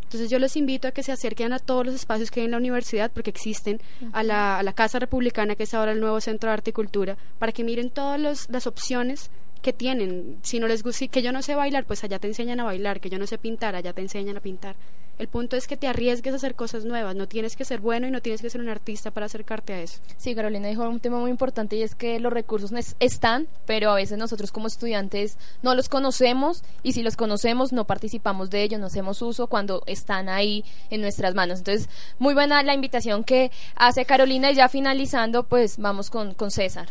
Entonces 0.04 0.30
yo 0.30 0.40
les 0.40 0.58
invito 0.58 0.88
a 0.88 0.92
que 0.92 1.04
se 1.04 1.12
acerquen 1.12 1.54
a 1.54 1.60
todos 1.60 1.86
los 1.86 1.96
espacios 1.96 2.32
que 2.32 2.40
hay 2.40 2.48
en 2.48 2.52
la 2.52 2.58
universidad, 2.58 3.12
porque 3.12 3.30
existen, 3.30 3.80
a, 4.12 4.24
la, 4.24 4.58
a 4.58 4.64
la 4.64 4.74
Casa 4.74 4.98
Republicana, 4.98 5.56
que 5.56 5.64
es 5.64 5.74
ahora 5.76 5.92
el 5.92 6.00
nuevo 6.00 6.20
Centro 6.20 6.50
de 6.50 6.54
Arte 6.56 6.72
y 6.72 6.74
Cultura, 6.74 7.16
para 7.38 7.52
que 7.52 7.64
miren 7.64 7.92
todas 7.92 8.50
las 8.50 8.68
opciones 8.68 9.30
que 9.62 9.74
tienen. 9.74 10.38
Si 10.42 10.60
no 10.60 10.68
les 10.68 10.84
gusta, 10.84 11.08
que 11.08 11.22
yo 11.22 11.32
no 11.32 11.42
sé 11.42 11.56
bailar, 11.56 11.86
pues 11.86 12.04
allá 12.04 12.20
te 12.20 12.28
enseñan 12.28 12.60
a 12.60 12.64
bailar, 12.64 13.00
que 13.00 13.10
yo 13.10 13.20
no 13.20 13.28
sé 13.28 13.38
pintar, 13.38 13.76
allá 13.76 13.94
te 13.94 14.02
enseñan 14.02 14.38
a 14.38 14.40
pintar. 14.40 14.76
El 15.20 15.28
punto 15.28 15.58
es 15.58 15.68
que 15.68 15.76
te 15.76 15.88
arriesgues 15.88 16.32
a 16.32 16.38
hacer 16.38 16.56
cosas 16.56 16.86
nuevas, 16.86 17.14
no 17.14 17.28
tienes 17.28 17.58
que 17.58 17.66
ser 17.66 17.82
bueno 17.82 18.08
y 18.08 18.12
no 18.12 18.22
tienes 18.22 18.42
que 18.42 18.50
ser 18.50 18.62
un 18.62 18.70
artista 18.70 19.12
para 19.12 19.26
acercarte 19.26 19.74
a 19.74 19.82
eso. 19.82 20.00
Sí, 20.16 20.34
Carolina 20.34 20.70
dijo 20.70 20.88
un 20.88 21.02
tema 21.02 21.20
muy 21.20 21.30
importante 21.30 21.76
y 21.76 21.82
es 21.82 21.94
que 21.94 22.22
los 22.22 22.32
recursos 22.32 22.72
están, 23.02 23.50
pero 23.66 23.92
a 23.92 23.96
veces 23.96 24.18
nosotros 24.18 24.54
como 24.54 24.68
estudiantes 24.68 25.38
no 25.62 25.76
los 25.76 25.90
conocemos 25.90 26.64
y 26.84 26.94
si 26.94 27.04
los 27.04 27.18
conocemos 27.18 27.74
no 27.74 27.84
participamos 27.84 28.50
de 28.50 28.64
ellos, 28.64 28.80
no 28.80 28.86
hacemos 28.86 29.22
uso 29.22 29.48
cuando 29.48 29.84
están 29.88 30.30
ahí 30.30 30.64
en 30.90 31.02
nuestras 31.02 31.36
manos. 31.36 31.60
Entonces, 31.60 31.90
muy 32.18 32.34
buena 32.34 32.64
la 32.64 32.74
invitación 32.74 33.26
que 33.26 33.52
hace 33.76 34.06
Carolina 34.06 34.52
y 34.52 34.56
ya 34.56 34.70
finalizando, 34.70 35.44
pues 35.44 35.80
vamos 35.80 36.10
con, 36.10 36.34
con 36.34 36.50
César. 36.50 36.88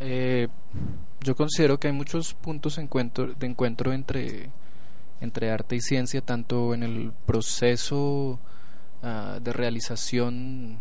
Eh, 0.00 0.48
yo 1.24 1.34
considero 1.34 1.80
que 1.80 1.88
hay 1.88 1.94
muchos 1.94 2.34
puntos 2.34 2.76
de 2.76 2.82
encuentro, 2.82 3.92
entre, 3.92 4.50
entre 5.20 5.50
arte 5.50 5.76
y 5.76 5.80
ciencia, 5.80 6.20
tanto 6.20 6.74
en 6.74 6.82
el 6.82 7.12
proceso 7.24 8.38
ah, 9.02 9.38
de 9.42 9.52
realización 9.52 10.78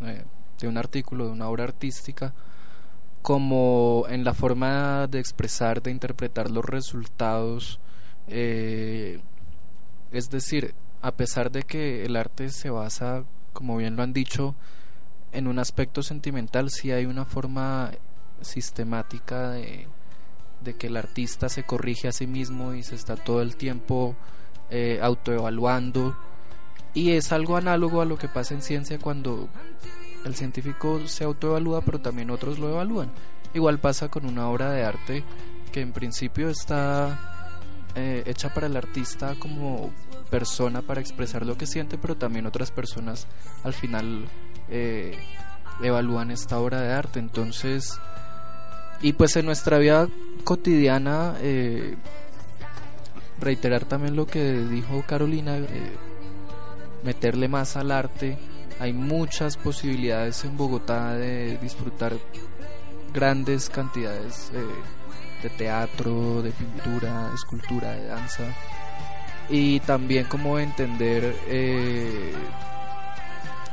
eh, 0.00 0.24
de 0.60 0.68
un 0.68 0.78
artículo, 0.78 1.26
de 1.26 1.32
una 1.32 1.48
obra 1.48 1.64
artística, 1.64 2.32
como 3.20 4.06
en 4.08 4.22
la 4.22 4.32
forma 4.32 5.08
de 5.08 5.18
expresar, 5.18 5.82
de 5.82 5.90
interpretar 5.90 6.50
los 6.50 6.64
resultados. 6.64 7.80
Eh, 8.28 9.20
es 10.12 10.30
decir, 10.30 10.72
a 11.02 11.10
pesar 11.12 11.50
de 11.50 11.64
que 11.64 12.04
el 12.04 12.14
arte 12.14 12.50
se 12.50 12.70
basa, 12.70 13.24
como 13.52 13.76
bien 13.76 13.96
lo 13.96 14.04
han 14.04 14.12
dicho, 14.12 14.54
en 15.32 15.48
un 15.48 15.58
aspecto 15.58 16.04
sentimental, 16.04 16.70
sí 16.70 16.92
hay 16.92 17.06
una 17.06 17.24
forma 17.24 17.90
sistemática 18.40 19.50
de, 19.50 19.86
que 20.78 20.86
el 20.86 20.96
artista 20.96 21.48
se 21.48 21.64
corrige 21.64 22.08
a 22.08 22.12
sí 22.12 22.26
mismo 22.26 22.74
y 22.74 22.82
se 22.82 22.94
está 22.94 23.16
todo 23.16 23.42
el 23.42 23.56
tiempo 23.56 24.14
eh, 24.70 24.98
autoevaluando. 25.02 26.16
Y 26.92 27.12
es 27.12 27.32
algo 27.32 27.56
análogo 27.56 28.00
a 28.00 28.04
lo 28.04 28.18
que 28.18 28.28
pasa 28.28 28.54
en 28.54 28.62
ciencia 28.62 28.98
cuando 28.98 29.48
el 30.24 30.34
científico 30.34 31.00
se 31.06 31.24
autoevalúa, 31.24 31.82
pero 31.82 32.00
también 32.00 32.30
otros 32.30 32.58
lo 32.58 32.68
evalúan. 32.68 33.10
Igual 33.54 33.78
pasa 33.78 34.08
con 34.08 34.26
una 34.26 34.48
obra 34.48 34.70
de 34.70 34.84
arte 34.84 35.24
que 35.72 35.80
en 35.80 35.92
principio 35.92 36.50
está 36.50 37.50
eh, 37.94 38.22
hecha 38.26 38.52
para 38.52 38.66
el 38.66 38.76
artista 38.76 39.34
como 39.38 39.92
persona 40.30 40.82
para 40.82 41.00
expresar 41.00 41.44
lo 41.44 41.56
que 41.56 41.66
siente, 41.66 41.98
pero 41.98 42.16
también 42.16 42.46
otras 42.46 42.70
personas 42.70 43.26
al 43.64 43.72
final 43.72 44.26
eh, 44.68 45.18
evalúan 45.82 46.30
esta 46.30 46.58
obra 46.58 46.80
de 46.80 46.92
arte. 46.92 47.18
Entonces, 47.18 48.00
y 49.02 49.12
pues 49.14 49.36
en 49.36 49.46
nuestra 49.46 49.78
vida 49.78 50.08
cotidiana, 50.44 51.34
eh, 51.40 51.96
reiterar 53.40 53.84
también 53.84 54.16
lo 54.16 54.26
que 54.26 54.42
dijo 54.42 55.02
Carolina, 55.06 55.56
eh, 55.56 55.96
meterle 57.02 57.48
más 57.48 57.76
al 57.76 57.92
arte. 57.92 58.38
Hay 58.78 58.92
muchas 58.92 59.56
posibilidades 59.56 60.44
en 60.44 60.56
Bogotá 60.56 61.14
de 61.14 61.56
disfrutar 61.58 62.14
grandes 63.12 63.70
cantidades 63.70 64.50
eh, 64.54 64.64
de 65.42 65.50
teatro, 65.50 66.42
de 66.42 66.50
pintura, 66.50 67.28
de 67.28 67.34
escultura, 67.34 67.92
de 67.92 68.06
danza. 68.06 68.44
Y 69.48 69.80
también 69.80 70.26
como 70.26 70.58
entender 70.58 71.34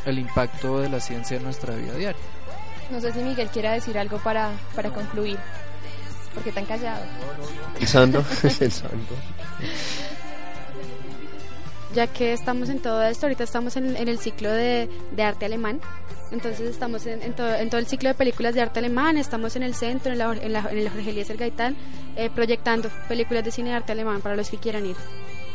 el 0.06 0.20
impacto 0.20 0.80
de 0.80 0.90
la 0.90 1.00
ciencia 1.00 1.38
en 1.38 1.44
nuestra 1.44 1.76
vida 1.76 1.94
diaria. 1.94 2.37
No 2.92 3.02
sé 3.02 3.12
si 3.14 3.20
Miguel 3.20 3.50
quiera 3.50 3.74
decir 3.74 3.98
algo 3.98 4.18
para, 4.20 4.52
para 4.76 4.90
concluir, 4.90 5.38
porque 6.34 6.52
tan 6.52 6.66
callado. 6.66 7.04
Pensando, 7.78 8.24
pensando. 8.42 9.16
Ya 11.94 12.06
que 12.06 12.34
estamos 12.34 12.70
en 12.70 12.80
todo 12.80 13.02
esto, 13.02 13.26
ahorita 13.26 13.44
estamos 13.44 13.76
en, 13.76 13.96
el 13.96 14.20
ciclo 14.20 14.52
de, 14.52 14.88
de, 15.14 15.24
arte 15.24 15.46
alemán, 15.46 15.80
entonces 16.32 16.70
estamos 16.70 17.08
en, 17.08 17.34
todo, 17.34 17.56
en, 17.56 17.70
todo, 17.70 17.80
el 17.80 17.88
ciclo 17.88 18.10
de 18.10 18.14
películas 18.14 18.54
de 18.54 18.62
arte 18.62 18.78
alemán, 18.78 19.18
estamos 19.18 19.56
en 19.56 19.64
el 19.64 19.74
centro, 19.74 20.12
en, 20.12 20.20
la, 20.20 20.32
en, 20.34 20.54
la, 20.54 20.60
en 20.70 20.78
el 20.78 20.90
Jorge 20.90 21.10
Eliezer 21.10 21.38
Gaitán, 21.38 21.76
eh, 22.16 22.30
proyectando 22.30 22.90
películas 23.08 23.46
de 23.46 23.52
cine 23.52 23.70
de 23.70 23.78
arte 23.78 23.94
alemán 23.94 24.22
para 24.22 24.36
los 24.36 24.50
que 24.50 24.58
quieran 24.58 24.86
ir. 24.86 24.96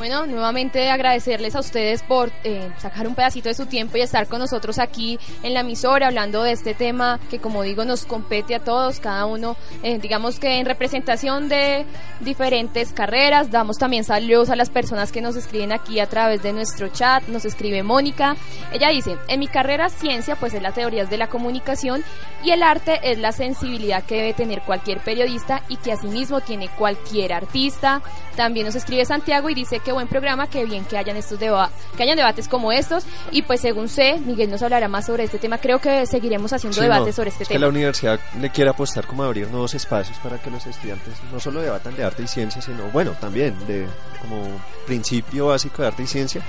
Bueno, 0.02 0.26
nuevamente 0.26 0.90
agradecerles 0.90 1.54
a 1.54 1.60
ustedes 1.60 2.02
por 2.02 2.32
eh, 2.42 2.72
sacar 2.78 3.06
un 3.06 3.14
pedacito 3.14 3.48
de 3.48 3.54
su 3.54 3.66
tiempo 3.66 3.96
y 3.96 4.00
estar 4.00 4.26
con 4.26 4.40
nosotros 4.40 4.80
aquí 4.80 5.16
en 5.44 5.54
la 5.54 5.60
emisora 5.60 6.08
hablando 6.08 6.42
de 6.42 6.50
este 6.50 6.74
tema 6.74 7.20
que 7.30 7.38
como 7.38 7.62
digo 7.62 7.84
nos 7.84 8.04
compete 8.04 8.56
a 8.56 8.58
todos, 8.58 8.98
cada 8.98 9.26
uno, 9.26 9.54
eh, 9.84 10.00
digamos 10.00 10.40
que 10.40 10.58
en 10.58 10.66
representación 10.66 11.48
de 11.48 11.86
diferentes 12.18 12.92
carreras, 12.92 13.52
damos 13.52 13.78
también 13.78 14.02
saludos 14.02 14.50
a 14.50 14.56
las 14.56 14.70
personas 14.70 15.12
que 15.12 15.20
nos 15.20 15.36
escriben 15.36 15.70
aquí 15.70 16.00
a 16.00 16.08
través 16.08 16.42
de 16.42 16.52
nuestro 16.52 16.88
chat, 16.88 17.22
nos 17.28 17.44
escribe 17.44 17.84
Mónica, 17.84 18.34
ella 18.72 18.88
dice, 18.88 19.16
en 19.28 19.38
mi 19.38 19.46
carrera 19.46 19.88
ciencia 19.88 20.34
pues 20.34 20.52
es 20.52 20.62
la 20.62 20.72
teoría 20.72 21.04
de 21.04 21.16
la 21.16 21.28
comunicación 21.28 22.02
y 22.42 22.50
el 22.50 22.64
arte 22.64 22.98
es 23.04 23.20
la 23.20 23.30
sensibilidad 23.30 24.02
que 24.02 24.16
debe 24.16 24.34
tener 24.34 24.62
cualquier 24.62 24.98
periodista 24.98 25.62
y 25.68 25.76
que 25.76 25.92
asimismo 25.92 26.40
tiene 26.40 26.68
cualquier 26.70 27.32
artista, 27.32 28.02
también 28.34 28.66
nos 28.66 28.74
escribe 28.74 29.04
Santiago 29.04 29.48
y 29.48 29.54
dice 29.54 29.78
que 29.78 29.91
buen 29.92 30.08
programa, 30.08 30.48
qué 30.48 30.64
bien 30.64 30.84
que 30.84 30.96
hayan 30.96 31.16
estos 31.16 31.38
que 31.38 32.02
hayan 32.02 32.16
debates 32.16 32.48
como 32.48 32.72
estos 32.72 33.04
y 33.30 33.42
pues 33.42 33.60
según 33.60 33.88
sé, 33.88 34.18
Miguel 34.18 34.50
nos 34.50 34.62
hablará 34.62 34.88
más 34.88 35.06
sobre 35.06 35.24
este 35.24 35.38
tema. 35.38 35.58
Creo 35.58 35.80
que 35.80 36.06
seguiremos 36.06 36.52
haciendo 36.52 36.80
debates 36.80 37.14
sobre 37.14 37.30
este 37.30 37.44
tema. 37.44 37.56
Que 37.56 37.58
la 37.58 37.68
universidad 37.68 38.20
le 38.40 38.50
quiere 38.50 38.70
apostar 38.70 39.06
como 39.06 39.22
a 39.22 39.26
abrir 39.26 39.48
nuevos 39.48 39.74
espacios 39.74 40.18
para 40.18 40.38
que 40.38 40.50
los 40.50 40.66
estudiantes 40.66 41.14
no 41.32 41.40
solo 41.40 41.60
debatan 41.60 41.96
de 41.96 42.04
arte 42.04 42.22
y 42.22 42.28
ciencia, 42.28 42.62
sino 42.62 42.84
bueno, 42.92 43.12
también 43.20 43.54
de 43.66 43.86
como 44.20 44.42
principio 44.86 45.46
básico 45.48 45.82
de 45.82 45.88
arte 45.88 46.02
y 46.02 46.06
ciencia, 46.06 46.42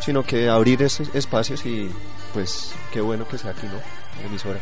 sino 0.00 0.22
que 0.22 0.48
abrir 0.48 0.82
esos 0.82 1.14
espacios 1.14 1.64
y 1.66 1.90
pues 2.32 2.74
qué 2.92 3.00
bueno 3.00 3.26
que 3.26 3.38
sea 3.38 3.52
aquí, 3.52 3.66
¿no? 3.66 4.26
Emisora. 4.26 4.60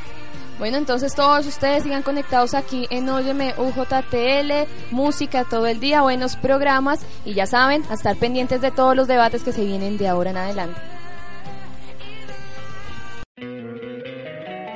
Bueno, 0.58 0.76
entonces 0.76 1.14
todos 1.14 1.46
ustedes 1.46 1.82
sigan 1.82 2.02
conectados 2.02 2.54
aquí 2.54 2.86
en 2.90 3.08
Óyeme 3.08 3.54
UJTL, 3.56 4.68
música 4.90 5.44
todo 5.44 5.66
el 5.66 5.80
día, 5.80 6.02
buenos 6.02 6.36
programas 6.36 7.00
y 7.24 7.34
ya 7.34 7.46
saben, 7.46 7.82
a 7.90 7.94
estar 7.94 8.16
pendientes 8.16 8.60
de 8.60 8.70
todos 8.70 8.94
los 8.94 9.08
debates 9.08 9.42
que 9.42 9.52
se 9.52 9.64
vienen 9.64 9.98
de 9.98 10.08
ahora 10.08 10.30
en 10.30 10.36
adelante. 10.36 10.80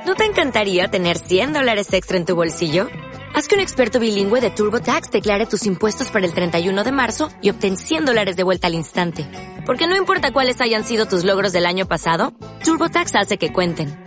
¿No 0.05 0.15
te 0.15 0.25
encantaría 0.25 0.87
tener 0.87 1.17
100 1.17 1.53
dólares 1.53 1.93
extra 1.93 2.17
en 2.17 2.25
tu 2.25 2.33
bolsillo? 2.35 2.87
Haz 3.35 3.47
que 3.47 3.55
un 3.55 3.61
experto 3.61 3.99
bilingüe 3.99 4.41
de 4.41 4.49
TurboTax 4.49 5.11
declare 5.11 5.45
tus 5.45 5.65
impuestos 5.65 6.09
para 6.09 6.25
el 6.25 6.33
31 6.33 6.83
de 6.83 6.91
marzo 6.91 7.29
y 7.41 7.49
obtén 7.49 7.77
100 7.77 8.05
dólares 8.05 8.35
de 8.35 8.43
vuelta 8.43 8.67
al 8.67 8.73
instante. 8.73 9.29
Porque 9.65 9.85
no 9.85 9.95
importa 9.95 10.31
cuáles 10.31 10.59
hayan 10.59 10.85
sido 10.85 11.05
tus 11.05 11.23
logros 11.23 11.51
del 11.51 11.65
año 11.65 11.87
pasado, 11.87 12.33
TurboTax 12.63 13.15
hace 13.15 13.37
que 13.37 13.53
cuenten 13.53 14.06